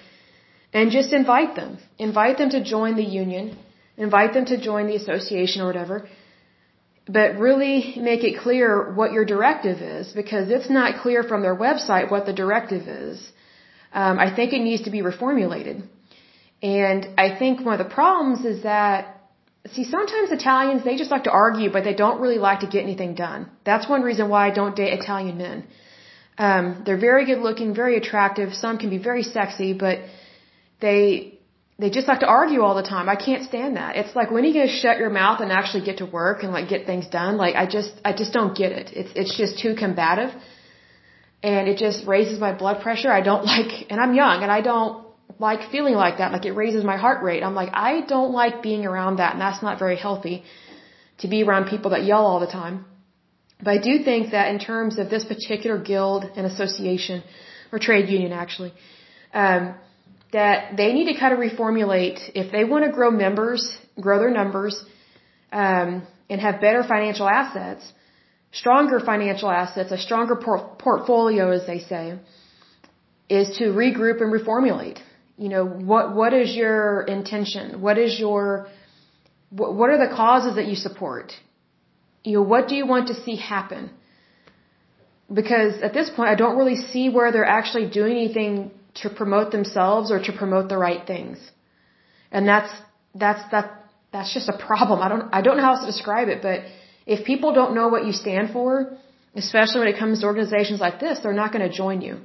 [0.73, 1.77] and just invite them.
[1.97, 3.57] Invite them to join the union,
[3.97, 6.07] invite them to join the association or whatever,
[7.07, 11.55] but really make it clear what your directive is because it's not clear from their
[11.55, 13.31] website what the directive is.
[13.91, 15.81] Um, I think it needs to be reformulated.
[16.61, 19.21] And I think one of the problems is that,
[19.73, 22.83] see, sometimes Italians, they just like to argue, but they don't really like to get
[22.83, 23.49] anything done.
[23.63, 25.67] That's one reason why I don't date Italian men.
[26.37, 28.53] Um, they're very good looking, very attractive.
[28.53, 29.99] Some can be very sexy, but
[30.79, 31.39] they
[31.79, 33.07] they just like to argue all the time.
[33.07, 33.95] I can't stand that.
[33.95, 36.51] It's like when are you gonna shut your mouth and actually get to work and
[36.51, 37.37] like get things done?
[37.37, 38.91] Like I just I just don't get it.
[38.93, 40.31] It's it's just too combative,
[41.43, 43.11] and it just raises my blood pressure.
[43.11, 46.31] I don't like, and I'm young, and I don't like feeling like that.
[46.31, 47.43] Like it raises my heart rate.
[47.43, 50.43] I'm like I don't like being around that, and that's not very healthy
[51.19, 52.85] to be around people that yell all the time.
[53.61, 57.23] But I do think that in terms of this particular guild and association,
[57.71, 58.73] or trade union actually,
[59.33, 59.75] um,
[60.31, 64.31] that they need to kind of reformulate if they want to grow members, grow their
[64.31, 64.83] numbers,
[65.51, 67.91] um, and have better financial assets,
[68.51, 72.17] stronger financial assets, a stronger por- portfolio, as they say,
[73.29, 74.99] is to regroup and reformulate.
[75.43, 76.79] You know, what what is your
[77.17, 77.81] intention?
[77.85, 78.67] What is your
[79.59, 81.27] what what are the causes that you support?
[82.23, 83.83] You know, what do you want to see happen?
[85.39, 88.71] Because at this point, I don't really see where they're actually doing anything
[89.01, 91.37] to promote themselves or to promote the right things.
[92.31, 92.71] And that's,
[93.15, 93.65] that's, that,
[94.11, 95.01] that's just a problem.
[95.01, 96.61] I don't, I don't know how else to describe it, but
[97.05, 98.97] if people don't know what you stand for,
[99.35, 102.19] especially when it comes to organizations like this, they're not going to join you.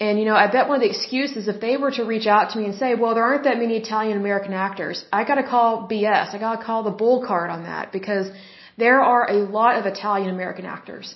[0.00, 2.50] And you know, I bet one of the excuses, if they were to reach out
[2.50, 5.86] to me and say, well, there aren't that many Italian American actors, I gotta call
[5.90, 6.34] BS.
[6.34, 8.26] I gotta call the bull card on that because
[8.78, 11.14] there are a lot of Italian American actors.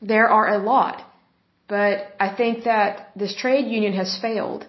[0.00, 1.04] There are a lot.
[1.66, 4.66] But I think that this trade union has failed.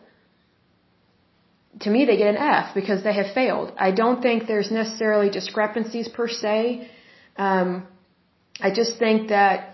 [1.82, 3.72] To me, they get an F because they have failed.
[3.78, 6.90] I don't think there's necessarily discrepancies per se.
[7.38, 7.88] Um,
[8.60, 9.69] I just think that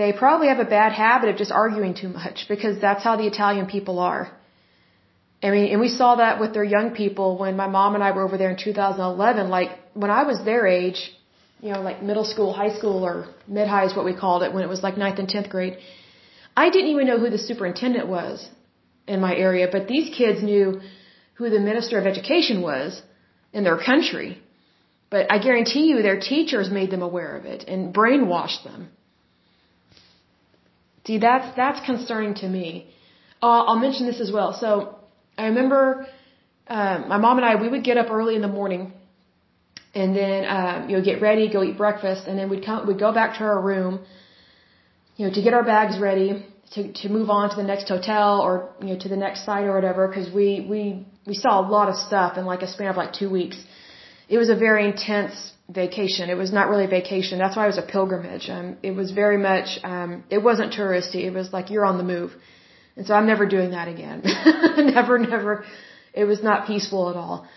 [0.00, 3.26] they probably have a bad habit of just arguing too much because that's how the
[3.26, 4.24] Italian people are.
[5.42, 8.12] I mean, and we saw that with their young people when my mom and I
[8.12, 9.50] were over there in 2011.
[9.50, 11.00] Like, when I was their age,
[11.60, 14.54] you know, like middle school, high school, or mid high is what we called it
[14.54, 15.76] when it was like ninth and 10th grade,
[16.56, 18.48] I didn't even know who the superintendent was
[19.06, 20.80] in my area, but these kids knew
[21.34, 23.02] who the minister of education was
[23.52, 24.40] in their country.
[25.10, 28.88] But I guarantee you their teachers made them aware of it and brainwashed them.
[31.06, 32.86] See, that's that's concerning to me.
[33.42, 34.56] Uh, I'll mention this as well.
[34.58, 34.68] So
[35.36, 36.06] I remember
[36.66, 38.92] uh, my mom and I we would get up early in the morning,
[39.94, 42.98] and then uh, you know get ready, go eat breakfast, and then we'd come we'd
[42.98, 44.00] go back to our room,
[45.16, 48.40] you know, to get our bags ready to to move on to the next hotel
[48.40, 51.66] or you know to the next site or whatever because we we we saw a
[51.76, 53.58] lot of stuff in like a span of like two weeks.
[54.28, 56.28] It was a very intense vacation.
[56.28, 57.38] It was not really a vacation.
[57.38, 58.48] That's why it was a pilgrimage.
[58.50, 61.24] Um, it was very much, um, it wasn't touristy.
[61.24, 62.32] It was like you're on the move.
[62.96, 64.22] And so I'm never doing that again.
[64.94, 65.64] never, never.
[66.12, 67.48] It was not peaceful at all.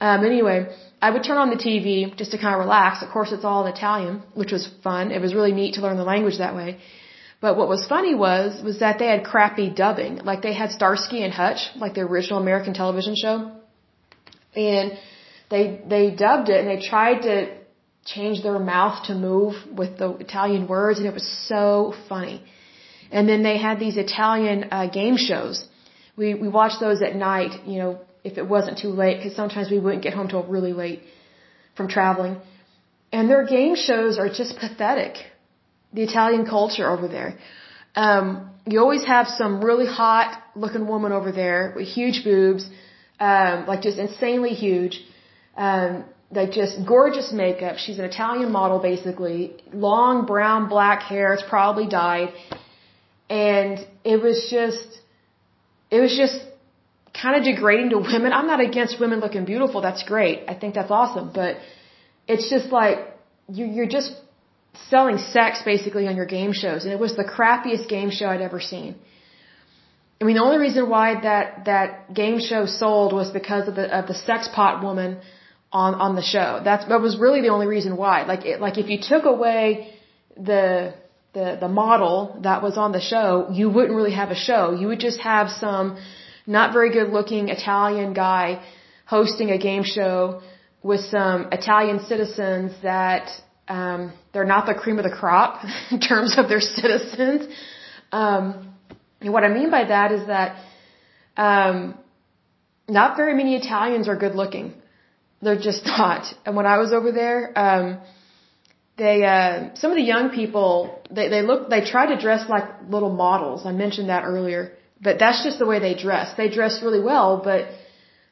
[0.00, 0.68] Um, anyway,
[1.02, 3.02] I would turn on the TV just to kind of relax.
[3.02, 5.10] Of course, it's all in Italian, which was fun.
[5.10, 6.78] It was really neat to learn the language that way.
[7.40, 10.18] But what was funny was, was that they had crappy dubbing.
[10.24, 13.52] Like they had Starsky and Hutch, like the original American television show.
[14.56, 14.98] And
[15.50, 17.34] they they dubbed it and they tried to
[18.04, 22.42] change their mouth to move with the Italian words and it was so funny.
[23.10, 25.64] And then they had these Italian uh, game shows.
[26.16, 29.70] We we watched those at night, you know, if it wasn't too late because sometimes
[29.70, 31.02] we wouldn't get home till really late
[31.76, 32.36] from traveling.
[33.12, 35.14] And their game shows are just pathetic.
[35.94, 37.38] The Italian culture over there.
[37.94, 42.68] Um, you always have some really hot looking woman over there with huge boobs,
[43.18, 45.00] um, like just insanely huge
[45.58, 47.76] um, like just gorgeous makeup.
[47.84, 49.38] She's an Italian model, basically.
[49.72, 51.34] Long brown, black hair.
[51.34, 52.32] It's probably dyed.
[53.28, 55.00] And it was just,
[55.90, 56.38] it was just
[57.20, 58.32] kind of degrading to women.
[58.32, 59.80] I'm not against women looking beautiful.
[59.80, 60.44] That's great.
[60.48, 61.32] I think that's awesome.
[61.34, 61.56] But
[62.26, 62.98] it's just like,
[63.48, 64.12] you, you're just
[64.90, 66.84] selling sex basically on your game shows.
[66.84, 68.96] And it was the crappiest game show I'd ever seen.
[70.20, 73.86] I mean, the only reason why that, that game show sold was because of the,
[73.98, 75.18] of the sex pot woman
[75.72, 76.60] on on the show.
[76.64, 78.24] That's that was really the only reason why.
[78.24, 79.94] Like it, like if you took away
[80.36, 80.94] the
[81.34, 84.72] the the model that was on the show, you wouldn't really have a show.
[84.72, 85.98] You would just have some
[86.46, 88.62] not very good looking Italian guy
[89.04, 90.40] hosting a game show
[90.82, 93.28] with some Italian citizens that
[93.68, 97.52] um, they're not the cream of the crop in terms of their citizens.
[98.12, 98.74] Um,
[99.20, 100.56] and what I mean by that is that
[101.36, 101.98] um,
[102.88, 104.74] not very many Italians are good looking.
[105.42, 106.24] They're just not.
[106.44, 107.98] And when I was over there, um,
[108.96, 112.64] they uh, some of the young people they they look they try to dress like
[112.88, 113.64] little models.
[113.64, 116.36] I mentioned that earlier, but that's just the way they dress.
[116.36, 117.68] They dress really well, but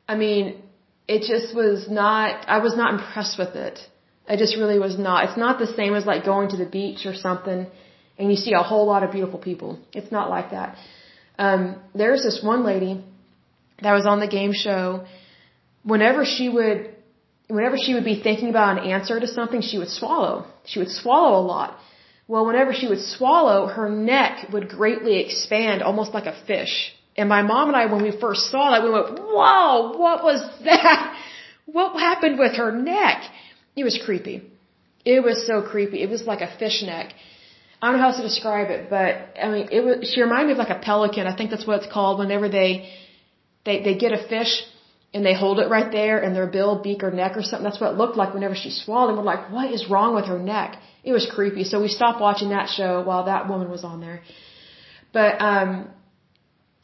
[0.09, 0.62] I mean,
[1.07, 2.48] it just was not.
[2.48, 3.78] I was not impressed with it.
[4.28, 5.28] I just really was not.
[5.28, 7.66] It's not the same as like going to the beach or something
[8.18, 9.78] and you see a whole lot of beautiful people.
[9.92, 10.76] It's not like that.
[11.38, 13.04] Um, there's this one lady
[13.82, 15.04] that was on the game show.
[15.82, 16.95] Whenever she would,
[17.49, 20.47] whenever she would be thinking about an answer to something, she would swallow.
[20.64, 21.78] She would swallow a lot.
[22.28, 26.92] Well, whenever she would swallow, her neck would greatly expand, almost like a fish.
[27.16, 30.40] And my mom and I, when we first saw that, we went, "Whoa, what was
[30.64, 31.16] that?
[31.66, 33.24] What happened with her neck?"
[33.74, 34.36] It was creepy.
[35.05, 36.01] It was so creepy.
[36.03, 37.12] It was like a fish neck.
[37.80, 39.11] I don't know how else to describe it, but
[39.44, 40.09] I mean, it was.
[40.11, 41.26] She reminded me of like a pelican.
[41.26, 42.18] I think that's what it's called.
[42.18, 42.70] Whenever they,
[43.64, 44.53] they they get a fish
[45.16, 47.66] and they hold it right there in their bill, beak, or neck or something.
[47.68, 49.08] That's what it looked like whenever she swallowed.
[49.10, 50.70] And we're like, what is wrong with her neck?
[51.08, 51.64] It was creepy.
[51.70, 54.18] So we stopped watching that show while that woman was on there.
[55.18, 55.70] But um,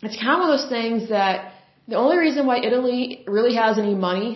[0.06, 1.52] it's kind of one of those things that
[1.92, 4.30] the only reason why Italy really has any money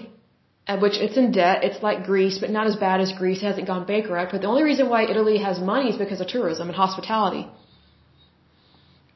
[0.67, 1.65] at which it's in debt.
[1.69, 3.41] It's like Greece, but not as bad as Greece.
[3.43, 4.33] It hasn't gone bankrupt.
[4.33, 7.45] But the only reason why Italy has money is because of tourism and hospitality.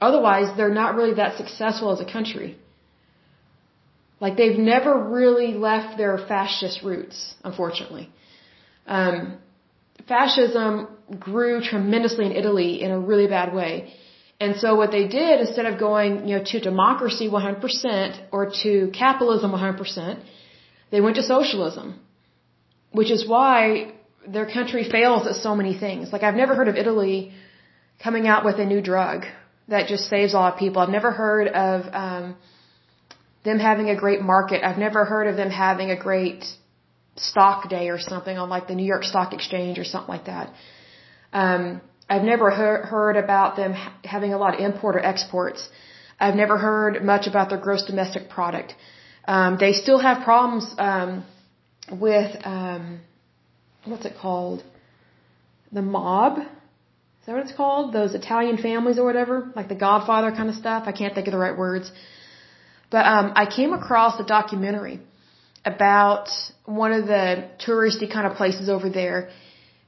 [0.08, 2.50] Otherwise, they're not really that successful as a country.
[4.20, 8.10] Like they've never really left their fascist roots, unfortunately.
[8.86, 9.38] Um,
[10.06, 13.94] fascism grew tremendously in Italy in a really bad way.
[14.38, 18.90] And so what they did, instead of going, you know, to democracy 100% or to
[18.92, 20.22] capitalism 100%,
[20.90, 22.00] they went to socialism,
[22.92, 23.92] which is why
[24.26, 26.12] their country fails at so many things.
[26.12, 27.32] Like I've never heard of Italy
[28.02, 29.24] coming out with a new drug
[29.68, 30.80] that just saves a lot of people.
[30.82, 32.36] I've never heard of um,
[33.44, 34.64] them having a great market.
[34.64, 36.44] I've never heard of them having a great
[37.16, 40.52] stock day or something on like the New York Stock Exchange or something like that.
[41.32, 45.68] Um, I've never he- heard about them ha- having a lot of import or exports.
[46.18, 48.74] I've never heard much about their gross domestic product.
[49.26, 51.24] Um, they still have problems um,
[51.90, 53.00] with um,
[53.84, 54.62] what's it called?
[55.72, 56.38] The mob.
[56.38, 57.92] Is that what it's called?
[57.92, 60.84] Those Italian families or whatever, like the Godfather kind of stuff.
[60.86, 61.90] I can't think of the right words.
[62.90, 65.00] But um, I came across a documentary
[65.64, 66.28] about
[66.64, 69.30] one of the touristy kind of places over there,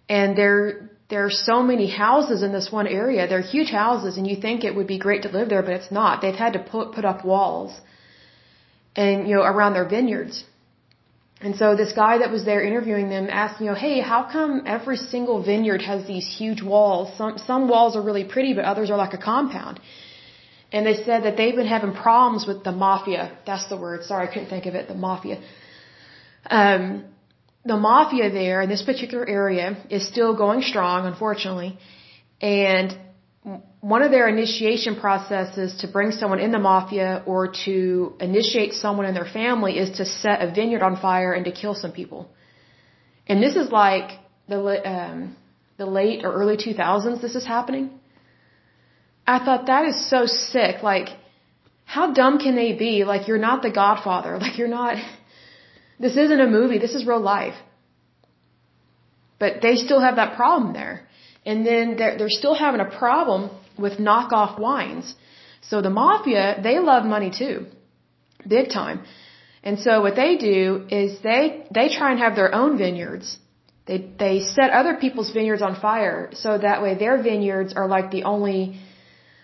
[0.09, 3.26] and there there are so many houses in this one area.
[3.28, 5.92] They're huge houses, and you think it would be great to live there, but it's
[6.00, 6.22] not.
[6.22, 7.72] They've had to put put up walls
[8.94, 10.44] and you know around their vineyards.
[11.40, 14.62] And so this guy that was there interviewing them asked, you know, hey, how come
[14.64, 17.07] every single vineyard has these huge walls?
[17.18, 19.80] Some some walls are really pretty, but others are like a compound.
[20.73, 23.37] And they said that they've been having problems with the mafia.
[23.47, 24.05] That's the word.
[24.05, 24.89] Sorry, I couldn't think of it.
[24.89, 25.41] The mafia.
[26.49, 27.05] Um,
[27.64, 31.79] the mafia there in this particular area is still going strong, unfortunately.
[32.41, 32.97] And
[33.81, 39.07] one of their initiation processes to bring someone in the mafia or to initiate someone
[39.07, 42.31] in their family is to set a vineyard on fire and to kill some people.
[43.27, 44.18] And this is like
[44.49, 44.61] the
[44.95, 45.37] um,
[45.77, 47.20] the late or early 2000s.
[47.20, 47.91] This is happening.
[49.27, 50.83] I thought that is so sick.
[50.83, 51.09] Like,
[51.85, 53.05] how dumb can they be?
[53.05, 54.39] Like, you're not the Godfather.
[54.45, 54.97] Like, you're not.
[55.99, 56.79] This isn't a movie.
[56.79, 57.55] This is real life.
[59.39, 61.07] But they still have that problem there.
[61.45, 65.14] And then they're, they're still having a problem with knockoff wines.
[65.62, 67.66] So the mafia, they love money too.
[68.47, 69.05] Big time.
[69.62, 73.39] And so what they do is they, they try and have their own vineyards.
[73.87, 78.11] They, they set other people's vineyards on fire so that way their vineyards are like
[78.11, 78.81] the only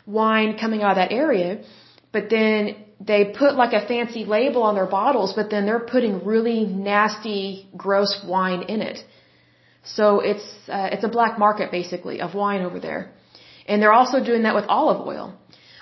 [0.09, 1.63] wine coming out of that area.
[2.13, 6.25] But then they put like a fancy label on their bottles, but then they're putting
[6.25, 8.99] really nasty, gross wine in it.
[9.85, 13.13] So it's uh, it's a black market basically of wine over there.
[13.67, 15.39] And they're also doing that with olive oil.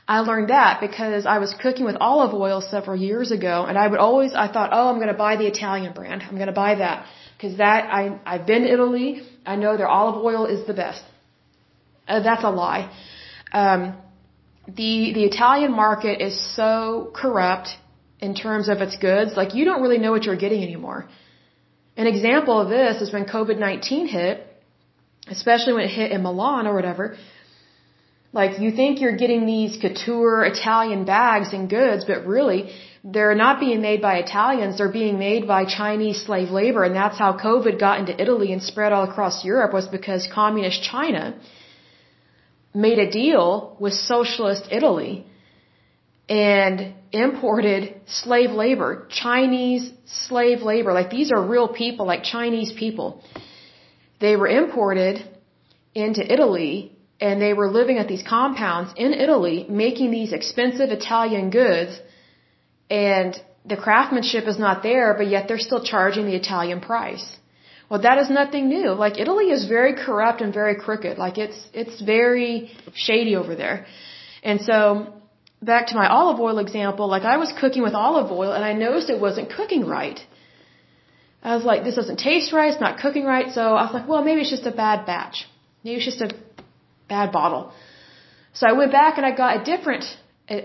[0.09, 3.89] I learned that because I was cooking with olive oil several years ago and I
[3.89, 6.23] would always I thought, "Oh, I'm going to buy the Italian brand.
[6.23, 7.07] I'm going to buy that."
[7.37, 9.09] Because that I I've been to Italy.
[9.45, 11.03] I know their olive oil is the best.
[12.09, 12.85] Uh, that's a lie.
[13.53, 13.97] Um,
[14.67, 17.69] the the Italian market is so corrupt
[18.21, 19.37] in terms of its goods.
[19.37, 21.09] Like you don't really know what you're getting anymore.
[21.97, 24.47] An example of this is when COVID-19 hit,
[25.29, 27.17] especially when it hit in Milan or whatever.
[28.33, 32.71] Like you think you're getting these couture Italian bags and goods, but really
[33.03, 37.19] they're not being made by Italians, they're being made by Chinese slave labor and that's
[37.19, 41.39] how COVID got into Italy and spread all across Europe was because communist China
[42.77, 45.25] made a deal with socialist Italy
[46.29, 50.93] and imported slave labor, Chinese slave labor.
[50.93, 53.23] Like these are real people, like Chinese people.
[54.21, 55.27] They were imported
[55.95, 61.49] into Italy and they were living at these compounds in Italy making these expensive Italian
[61.51, 61.99] goods
[62.91, 67.36] and the craftsmanship is not there, but yet they're still charging the Italian price.
[67.89, 68.91] Well, that is nothing new.
[68.93, 71.19] Like Italy is very corrupt and very crooked.
[71.19, 73.87] Like it's, it's very shady over there.
[74.43, 75.13] And so
[75.63, 78.73] back to my olive oil example, like I was cooking with olive oil and I
[78.73, 80.19] noticed it wasn't cooking right.
[81.43, 84.09] I was like, this doesn't taste right, it's not cooking right, so I was like,
[84.09, 85.47] well, maybe it's just a bad batch.
[85.85, 86.31] Maybe it's just a
[87.09, 87.73] bad bottle.
[88.55, 90.05] So I went back and I got a different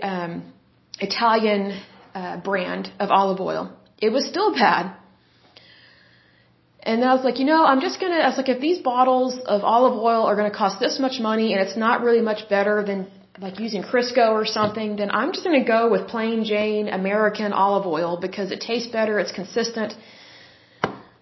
[0.02, 0.52] um,
[0.98, 1.80] Italian
[2.14, 3.76] uh, brand of olive oil.
[3.98, 4.96] It was still bad.
[6.84, 9.38] And I was like, you know, I'm just gonna, I was like, if these bottles
[9.38, 12.82] of olive oil are gonna cost this much money and it's not really much better
[12.82, 13.06] than
[13.38, 17.86] like using Crisco or something, then I'm just gonna go with plain Jane American olive
[17.86, 19.94] oil because it tastes better, it's consistent.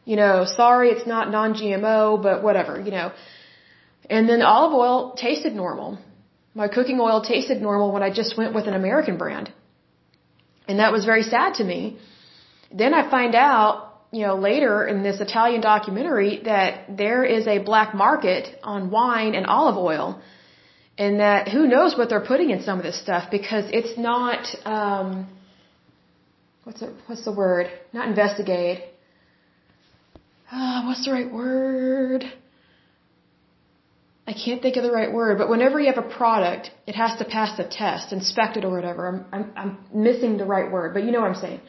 [0.06, 3.12] You know, sorry it's not non-GMO, but whatever, you know.
[4.08, 5.98] And then olive oil tasted normal.
[6.54, 9.52] My cooking oil tasted normal when I just went with an American brand.
[10.66, 11.98] And that was very sad to me.
[12.72, 17.58] Then I find out you know, later in this Italian documentary that there is a
[17.58, 20.20] black market on wine and olive oil.
[20.98, 24.46] And that who knows what they're putting in some of this stuff because it's not,
[24.66, 25.28] um,
[26.64, 27.70] what's the, what's the word?
[27.92, 28.84] Not investigate.
[30.52, 32.24] Uh, what's the right word?
[34.26, 37.18] I can't think of the right word, but whenever you have a product, it has
[37.18, 39.08] to pass the test, inspect it or whatever.
[39.08, 41.60] I'm, I'm, I'm missing the right word, but you know what I'm saying.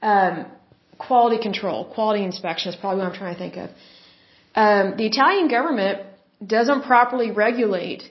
[0.00, 0.46] Um,
[1.06, 3.70] quality control, quality inspection is probably what I'm trying to think of.
[4.54, 6.02] Um, the Italian government
[6.56, 8.02] doesn't properly regulate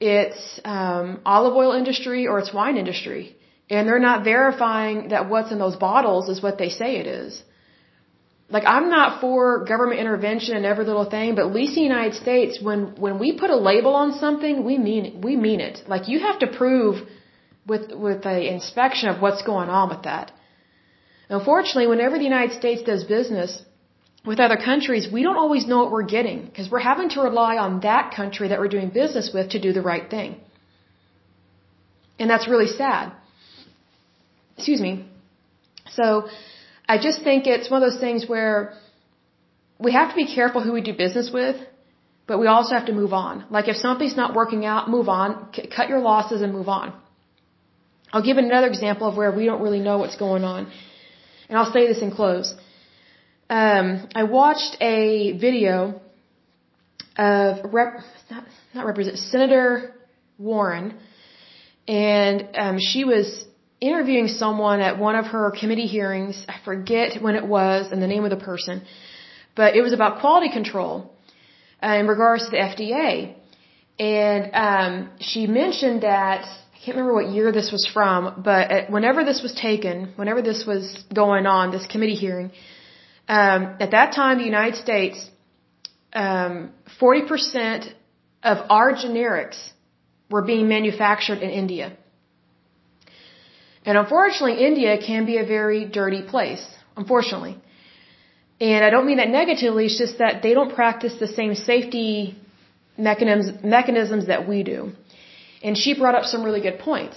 [0.00, 3.36] its um, olive oil industry or its wine industry,
[3.68, 7.42] and they're not verifying that what's in those bottles is what they say it is.
[8.48, 11.88] Like I'm not for government intervention and every little thing, but at least in the
[11.94, 15.20] United States, when when we put a label on something, we mean.
[15.20, 15.82] We mean it.
[15.86, 17.06] Like you have to prove
[17.66, 20.32] with with a inspection of what's going on with that.
[21.38, 23.62] Unfortunately, whenever the United States does business
[24.26, 27.56] with other countries, we don't always know what we're getting because we're having to rely
[27.56, 30.30] on that country that we're doing business with to do the right thing.
[32.18, 33.12] And that's really sad.
[34.56, 34.92] Excuse me.
[35.98, 36.28] So,
[36.92, 38.74] I just think it's one of those things where
[39.86, 41.56] we have to be careful who we do business with,
[42.26, 43.44] but we also have to move on.
[43.56, 45.30] Like if something's not working out, move on,
[45.76, 46.92] cut your losses and move on.
[48.12, 50.70] I'll give another example of where we don't really know what's going on.
[51.50, 52.54] And I'll say this in close.
[53.50, 56.00] Um, I watched a video
[57.16, 57.94] of rep,
[58.30, 59.92] not, not represent Senator
[60.38, 60.96] Warren,
[61.88, 63.44] and um, she was
[63.80, 66.46] interviewing someone at one of her committee hearings.
[66.48, 68.82] I forget when it was and the name of the person,
[69.56, 71.12] but it was about quality control
[71.82, 73.34] uh, in regards to the FDA.
[73.98, 76.46] And um, she mentioned that
[76.80, 80.64] I can't remember what year this was from, but whenever this was taken, whenever this
[80.66, 82.52] was going on, this committee hearing,
[83.28, 85.18] um, at that time, the United States,
[86.14, 87.92] um, 40%
[88.42, 89.58] of our generics
[90.30, 91.92] were being manufactured in India.
[93.84, 96.66] And unfortunately, India can be a very dirty place,
[96.96, 97.58] unfortunately.
[98.58, 102.38] And I don't mean that negatively, it's just that they don't practice the same safety
[102.96, 104.92] mechanisms, mechanisms that we do.
[105.62, 107.16] And she brought up some really good points.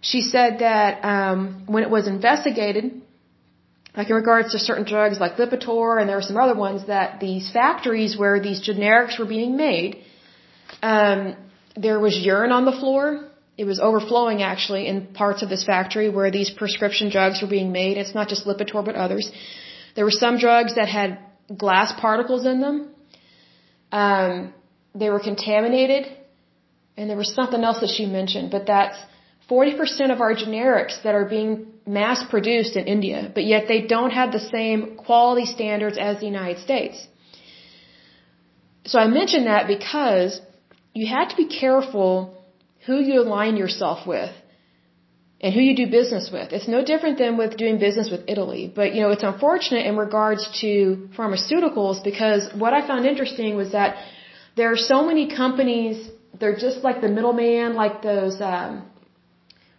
[0.00, 3.02] She said that um, when it was investigated,
[3.96, 7.18] like in regards to certain drugs like Lipitor, and there were some other ones, that
[7.18, 10.02] these factories where these generics were being made,
[10.82, 11.36] um,
[11.76, 13.28] there was urine on the floor.
[13.56, 17.72] It was overflowing actually in parts of this factory where these prescription drugs were being
[17.72, 17.96] made.
[17.96, 19.30] It's not just Lipitor, but others.
[19.94, 21.18] There were some drugs that had
[21.56, 22.90] glass particles in them.
[23.90, 24.52] Um,
[24.94, 26.06] they were contaminated
[26.96, 28.98] and there was something else that she mentioned, but that's
[29.50, 34.10] 40% of our generics that are being mass produced in India, but yet they don't
[34.10, 37.06] have the same quality standards as the United States.
[38.86, 40.40] So I mention that because
[40.94, 42.10] you have to be careful
[42.86, 44.32] who you align yourself with
[45.40, 46.52] and who you do business with.
[46.52, 48.72] It's no different than with doing business with Italy.
[48.74, 53.72] But, you know, it's unfortunate in regards to pharmaceuticals because what I found interesting was
[53.72, 53.96] that
[54.56, 55.96] there are so many companies
[56.38, 58.88] they're just like the middleman, like those, um,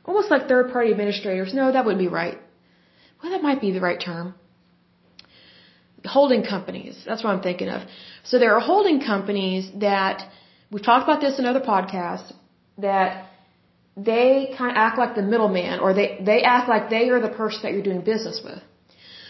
[0.05, 1.53] almost like third party administrators.
[1.53, 2.37] No, that wouldn't be right.
[3.21, 4.35] Well, that might be the right term.
[6.05, 7.03] Holding companies.
[7.05, 7.81] That's what I'm thinking of.
[8.23, 10.23] So there are holding companies that,
[10.71, 12.31] we've talked about this in other podcasts,
[12.77, 13.25] that
[13.97, 17.29] they kind of act like the middleman or they, they act like they are the
[17.29, 18.61] person that you're doing business with.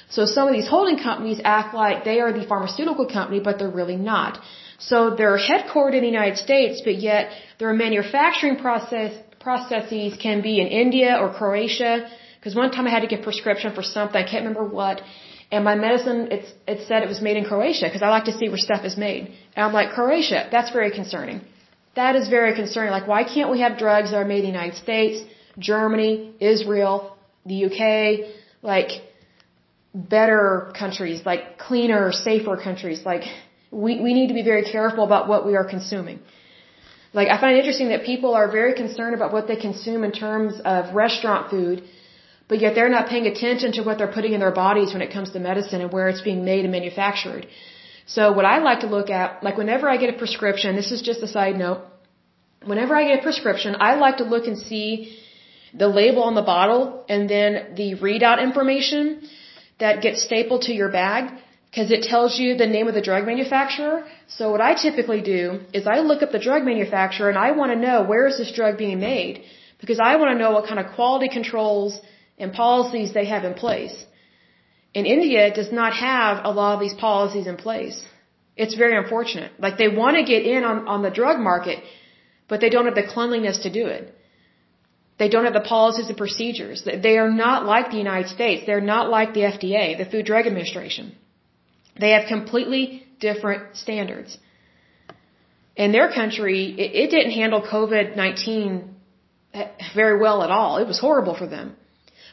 [0.09, 3.77] So some of these holding companies act like they are the pharmaceutical company, but they're
[3.81, 4.39] really not.
[4.79, 10.59] So they're headquartered in the United States, but yet their manufacturing process processes can be
[10.59, 12.09] in India or Croatia.
[12.37, 15.01] Because one time I had to get prescription for something, I can't remember what,
[15.51, 18.33] And my medicine, it's, it said it was made in Croatia because I like to
[18.37, 19.21] see where stuff is made.
[19.55, 21.41] And I'm like, Croatia, that's very concerning.
[21.95, 22.91] That is very concerning.
[22.91, 25.23] Like, why can't we have drugs that are made in the United States,
[25.57, 28.91] Germany, Israel, the UK, like,
[29.93, 33.03] better countries, like cleaner, safer countries.
[33.05, 33.23] Like,
[33.71, 36.19] we, we need to be very careful about what we are consuming.
[37.13, 40.11] Like, I find it interesting that people are very concerned about what they consume in
[40.11, 41.83] terms of restaurant food,
[42.47, 45.11] but yet they're not paying attention to what they're putting in their bodies when it
[45.11, 47.47] comes to medicine and where it's being made and manufactured.
[48.05, 51.01] So what I like to look at, like whenever I get a prescription, this is
[51.01, 51.81] just a side note,
[52.65, 55.17] whenever I get a prescription, I like to look and see
[55.73, 59.27] the label on the bottle and then the readout information
[59.79, 61.31] that gets stapled to your bag
[61.69, 64.03] because it tells you the name of the drug manufacturer.
[64.27, 67.71] So what I typically do is I look up the drug manufacturer and I want
[67.71, 69.43] to know where is this drug being made
[69.79, 71.99] because I want to know what kind of quality controls
[72.37, 73.95] and policies they have in place.
[74.95, 77.97] And India does not have a lot of these policies in place.
[78.55, 79.51] It's very unfortunate.
[79.59, 81.83] Like they want to get in on, on the drug market,
[82.47, 84.13] but they don't have the cleanliness to do it.
[85.19, 86.83] They don't have the policies and procedures.
[86.85, 88.63] They are not like the United States.
[88.65, 91.15] They're not like the FDA, the Food Drug Administration.
[91.99, 94.37] They have completely different standards.
[95.75, 98.87] In their country, it, it didn't handle COVID-19
[99.53, 100.77] eh, very well at all.
[100.77, 101.75] It was horrible for them.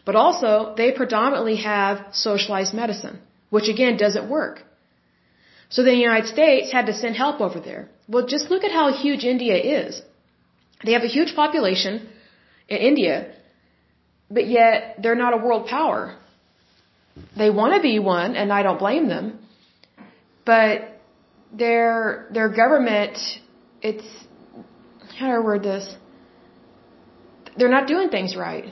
[0.05, 3.19] But also, they predominantly have socialized medicine,
[3.51, 4.63] which again doesn't work.
[5.71, 7.89] So the United States had to send help over there.
[8.09, 10.03] Well, just look at how huge India is.
[10.85, 12.07] They have a huge population
[12.69, 13.33] in India,
[14.31, 16.15] but yet they're not a world power.
[17.37, 19.39] They want to be one, and I don't blame them.
[20.45, 21.01] But
[21.53, 23.19] their their government,
[23.83, 24.07] it's
[25.19, 25.97] how do I word this?
[27.57, 28.67] They're not doing things right.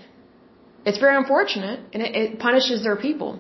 [0.84, 3.38] It's very unfortunate, and it, it punishes their people.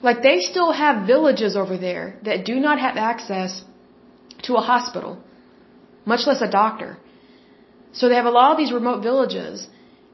[0.00, 3.64] Like they still have villages over there that do not have access
[4.44, 5.18] to a hospital,
[6.04, 6.96] much less a doctor.
[7.92, 9.66] So they have a lot of these remote villages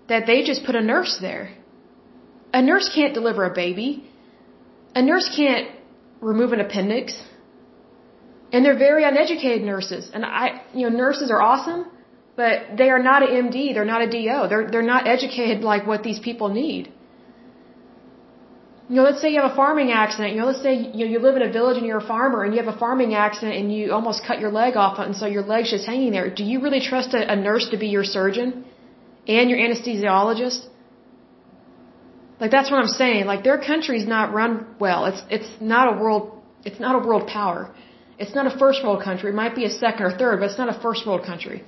[0.09, 1.55] that they just put a nurse there.
[2.53, 4.11] A nurse can't deliver a baby.
[4.95, 5.69] A nurse can't
[6.21, 7.21] remove an appendix.
[8.53, 10.11] And they're very uneducated nurses.
[10.15, 11.87] And I, you know, nurses are awesome,
[12.37, 13.75] but they are not an MD.
[13.75, 14.49] They're not a DO.
[14.49, 16.93] They're, they're not educated like what these people need.
[18.89, 20.35] You know, let's say you have a farming accident.
[20.35, 22.45] You know, let's say you, know, you live in a village and you're a farmer
[22.45, 25.27] and you have a farming accident and you almost cut your leg off and so
[25.27, 26.29] your leg's just hanging there.
[26.29, 28.67] Do you really trust a, a nurse to be your surgeon
[29.27, 30.69] and your anesthesiologist?
[32.45, 33.25] Like that's what I'm saying.
[33.33, 35.07] Like their country's not run well.
[35.11, 36.25] It's it's not a world
[36.69, 37.61] it's not a world power.
[38.23, 39.31] It's not a first world country.
[39.31, 41.59] It might be a second or third, but it's not a first world country.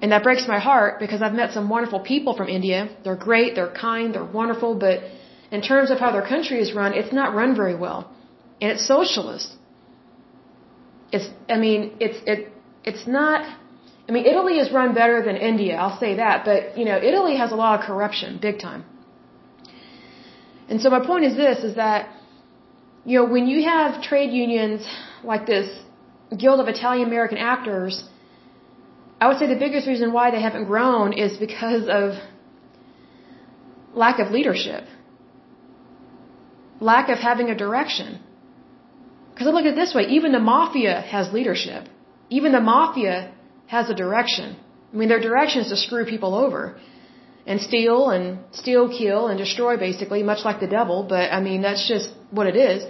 [0.00, 2.78] And that breaks my heart because I've met some wonderful people from India.
[3.02, 4.96] They're great, they're kind, they're wonderful, but
[5.56, 8.00] in terms of how their country is run, it's not run very well.
[8.60, 9.48] And it's socialist.
[11.16, 12.40] It's, I mean, it's, it,
[12.84, 13.40] it's not,
[14.08, 17.36] I mean, Italy is run better than India, I'll say that, but, you know, Italy
[17.42, 18.82] has a lot of corruption, big time.
[20.72, 22.08] And so my point is this, is that,
[23.04, 24.88] you know, when you have trade unions
[25.22, 25.68] like this
[26.42, 27.94] Guild of Italian American Actors,
[29.20, 32.14] I would say the biggest reason why they haven't grown is because of
[34.04, 34.84] lack of leadership
[36.82, 38.20] lack of having a direction.
[39.30, 41.88] Because I look at it this way, even the mafia has leadership.
[42.28, 43.32] Even the mafia
[43.66, 44.56] has a direction.
[44.92, 46.78] I mean, their direction is to screw people over
[47.46, 51.62] and steal and steal, kill, and destroy basically, much like the devil, but I mean,
[51.62, 52.84] that's just what it is.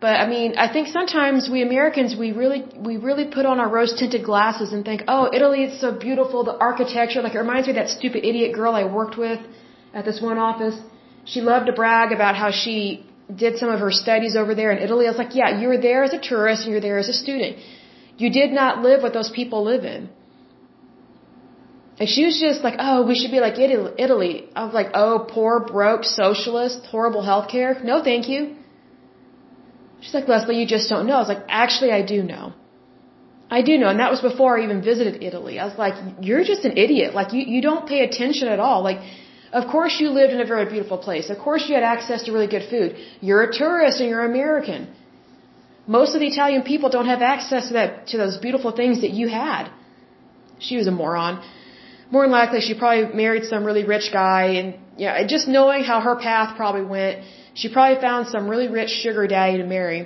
[0.00, 3.70] But I mean, I think sometimes we Americans, we really, we really put on our
[3.76, 7.66] rose tinted glasses and think, oh, Italy is so beautiful, the architecture, like it reminds
[7.68, 9.40] me of that stupid idiot girl I worked with
[9.94, 10.76] at this one office
[11.24, 14.78] she loved to brag about how she did some of her studies over there in
[14.78, 15.06] Italy.
[15.06, 17.12] I was like, yeah, you were there as a tourist and you're there as a
[17.12, 17.56] student.
[18.18, 20.10] You did not live what those people live in.
[21.98, 24.48] And she was just like, oh, we should be like Italy.
[24.56, 27.72] I was like, oh, poor, broke, socialist, horrible healthcare.
[27.84, 28.56] No, thank you.
[30.00, 31.16] She's like, Leslie, you just don't know.
[31.20, 32.52] I was like, actually, I do know.
[33.58, 33.88] I do know.
[33.88, 35.54] And that was before I even visited Italy.
[35.58, 37.14] I was like, you're just an idiot.
[37.14, 38.82] Like, you, you don't pay attention at all.
[38.82, 39.00] Like,
[39.52, 41.30] of course you lived in a very beautiful place.
[41.30, 42.96] Of course you had access to really good food.
[43.20, 44.88] You're a tourist and you're American.
[45.86, 49.12] Most of the Italian people don't have access to that to those beautiful things that
[49.18, 49.70] you had.
[50.58, 51.34] She was a moron.
[52.14, 54.66] More than likely she probably married some really rich guy and
[55.02, 57.14] yeah, just knowing how her path probably went,
[57.60, 60.00] she probably found some really rich sugar daddy to marry.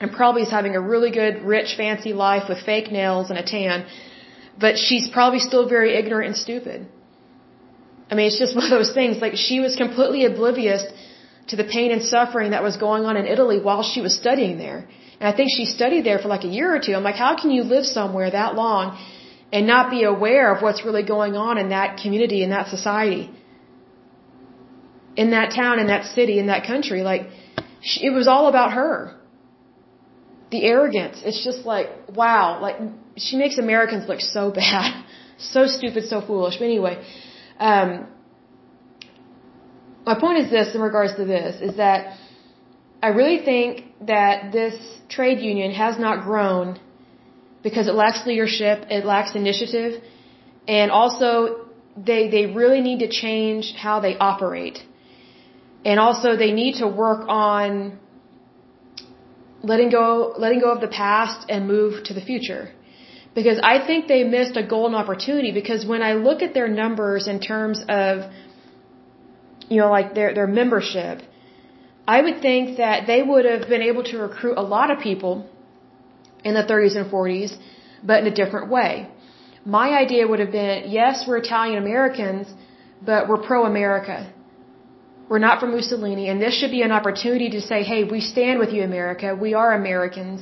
[0.00, 3.46] And probably is having a really good, rich, fancy life with fake nails and a
[3.54, 3.84] tan.
[4.64, 6.78] But she's probably still very ignorant and stupid.
[8.10, 9.18] I mean, it's just one of those things.
[9.26, 10.84] Like she was completely oblivious
[11.50, 14.56] to the pain and suffering that was going on in Italy while she was studying
[14.66, 14.80] there.
[15.18, 16.94] And I think she studied there for like a year or two.
[16.98, 18.98] I'm like, how can you live somewhere that long
[19.52, 23.30] and not be aware of what's really going on in that community, in that society,
[25.16, 27.02] in that town, in that city, in that country?
[27.02, 27.28] Like,
[28.00, 29.14] it was all about her.
[30.50, 31.22] The arrogance.
[31.24, 32.60] It's just like, wow.
[32.60, 32.76] Like,
[33.16, 35.04] she makes Americans look so bad.
[35.38, 36.56] so stupid, so foolish.
[36.58, 37.04] But anyway,
[37.58, 38.06] um,
[40.04, 42.16] my point is this in regards to this is that
[43.02, 44.74] I really think that this
[45.08, 46.78] trade union has not grown
[47.68, 49.92] because it lacks leadership, it lacks initiative,
[50.78, 51.30] and also
[52.08, 54.78] they they really need to change how they operate.
[55.90, 57.70] And also they need to work on
[59.70, 60.06] letting go
[60.44, 62.64] letting go of the past and move to the future.
[63.38, 67.26] Because I think they missed a golden opportunity because when I look at their numbers
[67.34, 68.12] in terms of
[69.72, 71.16] you know like their their membership
[72.14, 75.34] I would think that they would have been able to recruit a lot of people
[76.48, 77.52] in the 30s and 40s,
[78.08, 78.90] but in a different way.
[79.78, 82.46] My idea would have been, yes, we're Italian Americans,
[83.10, 84.18] but we're pro-America.
[85.30, 88.56] We're not for Mussolini, and this should be an opportunity to say, hey, we stand
[88.62, 89.28] with you, America.
[89.46, 90.40] We are Americans.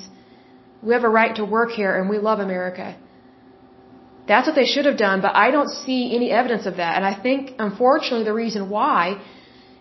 [0.86, 2.86] We have a right to work here, and we love America.
[4.30, 6.92] That's what they should have done, but I don't see any evidence of that.
[6.98, 9.00] And I think, unfortunately, the reason why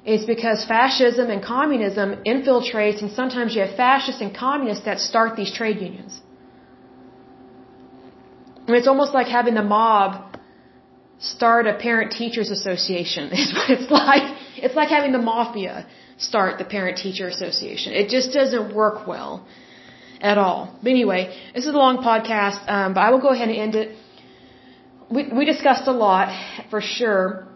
[0.06, 5.36] is because fascism and communism infiltrates, and sometimes you have fascists and communists that start
[5.36, 6.22] these trade unions.
[8.68, 10.38] It's almost like having the mob
[11.20, 13.30] start a parent teachers association.
[13.42, 14.26] It's it's like.
[14.66, 15.86] It's like having the mafia
[16.18, 17.94] start the parent teacher association.
[17.94, 19.46] It just doesn't work well
[20.22, 20.60] at all.
[20.82, 21.22] But anyway,
[21.54, 23.98] this is a long podcast, um, but I will go ahead and end it.
[25.10, 26.30] We, we discussed a lot
[26.70, 27.48] for sure.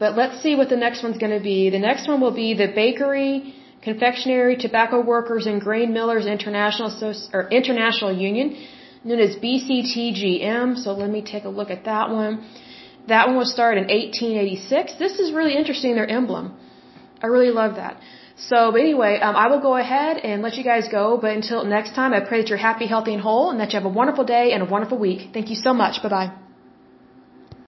[0.00, 1.58] But let's see what the next one's going to be.
[1.78, 3.54] The next one will be the Bakery,
[3.88, 6.90] Confectionery, Tobacco Workers, and Grain Millers International
[7.34, 8.56] or International Union,
[9.04, 10.78] known as BCTGM.
[10.82, 12.34] So let me take a look at that one.
[13.12, 14.94] That one was started in 1886.
[15.04, 16.46] This is really interesting, their emblem.
[17.22, 18.00] I really love that.
[18.48, 21.18] So, but anyway, um, I will go ahead and let you guys go.
[21.20, 23.78] But until next time, I pray that you're happy, healthy, and whole, and that you
[23.80, 25.28] have a wonderful day and a wonderful week.
[25.34, 26.02] Thank you so much.
[26.02, 26.49] Bye bye.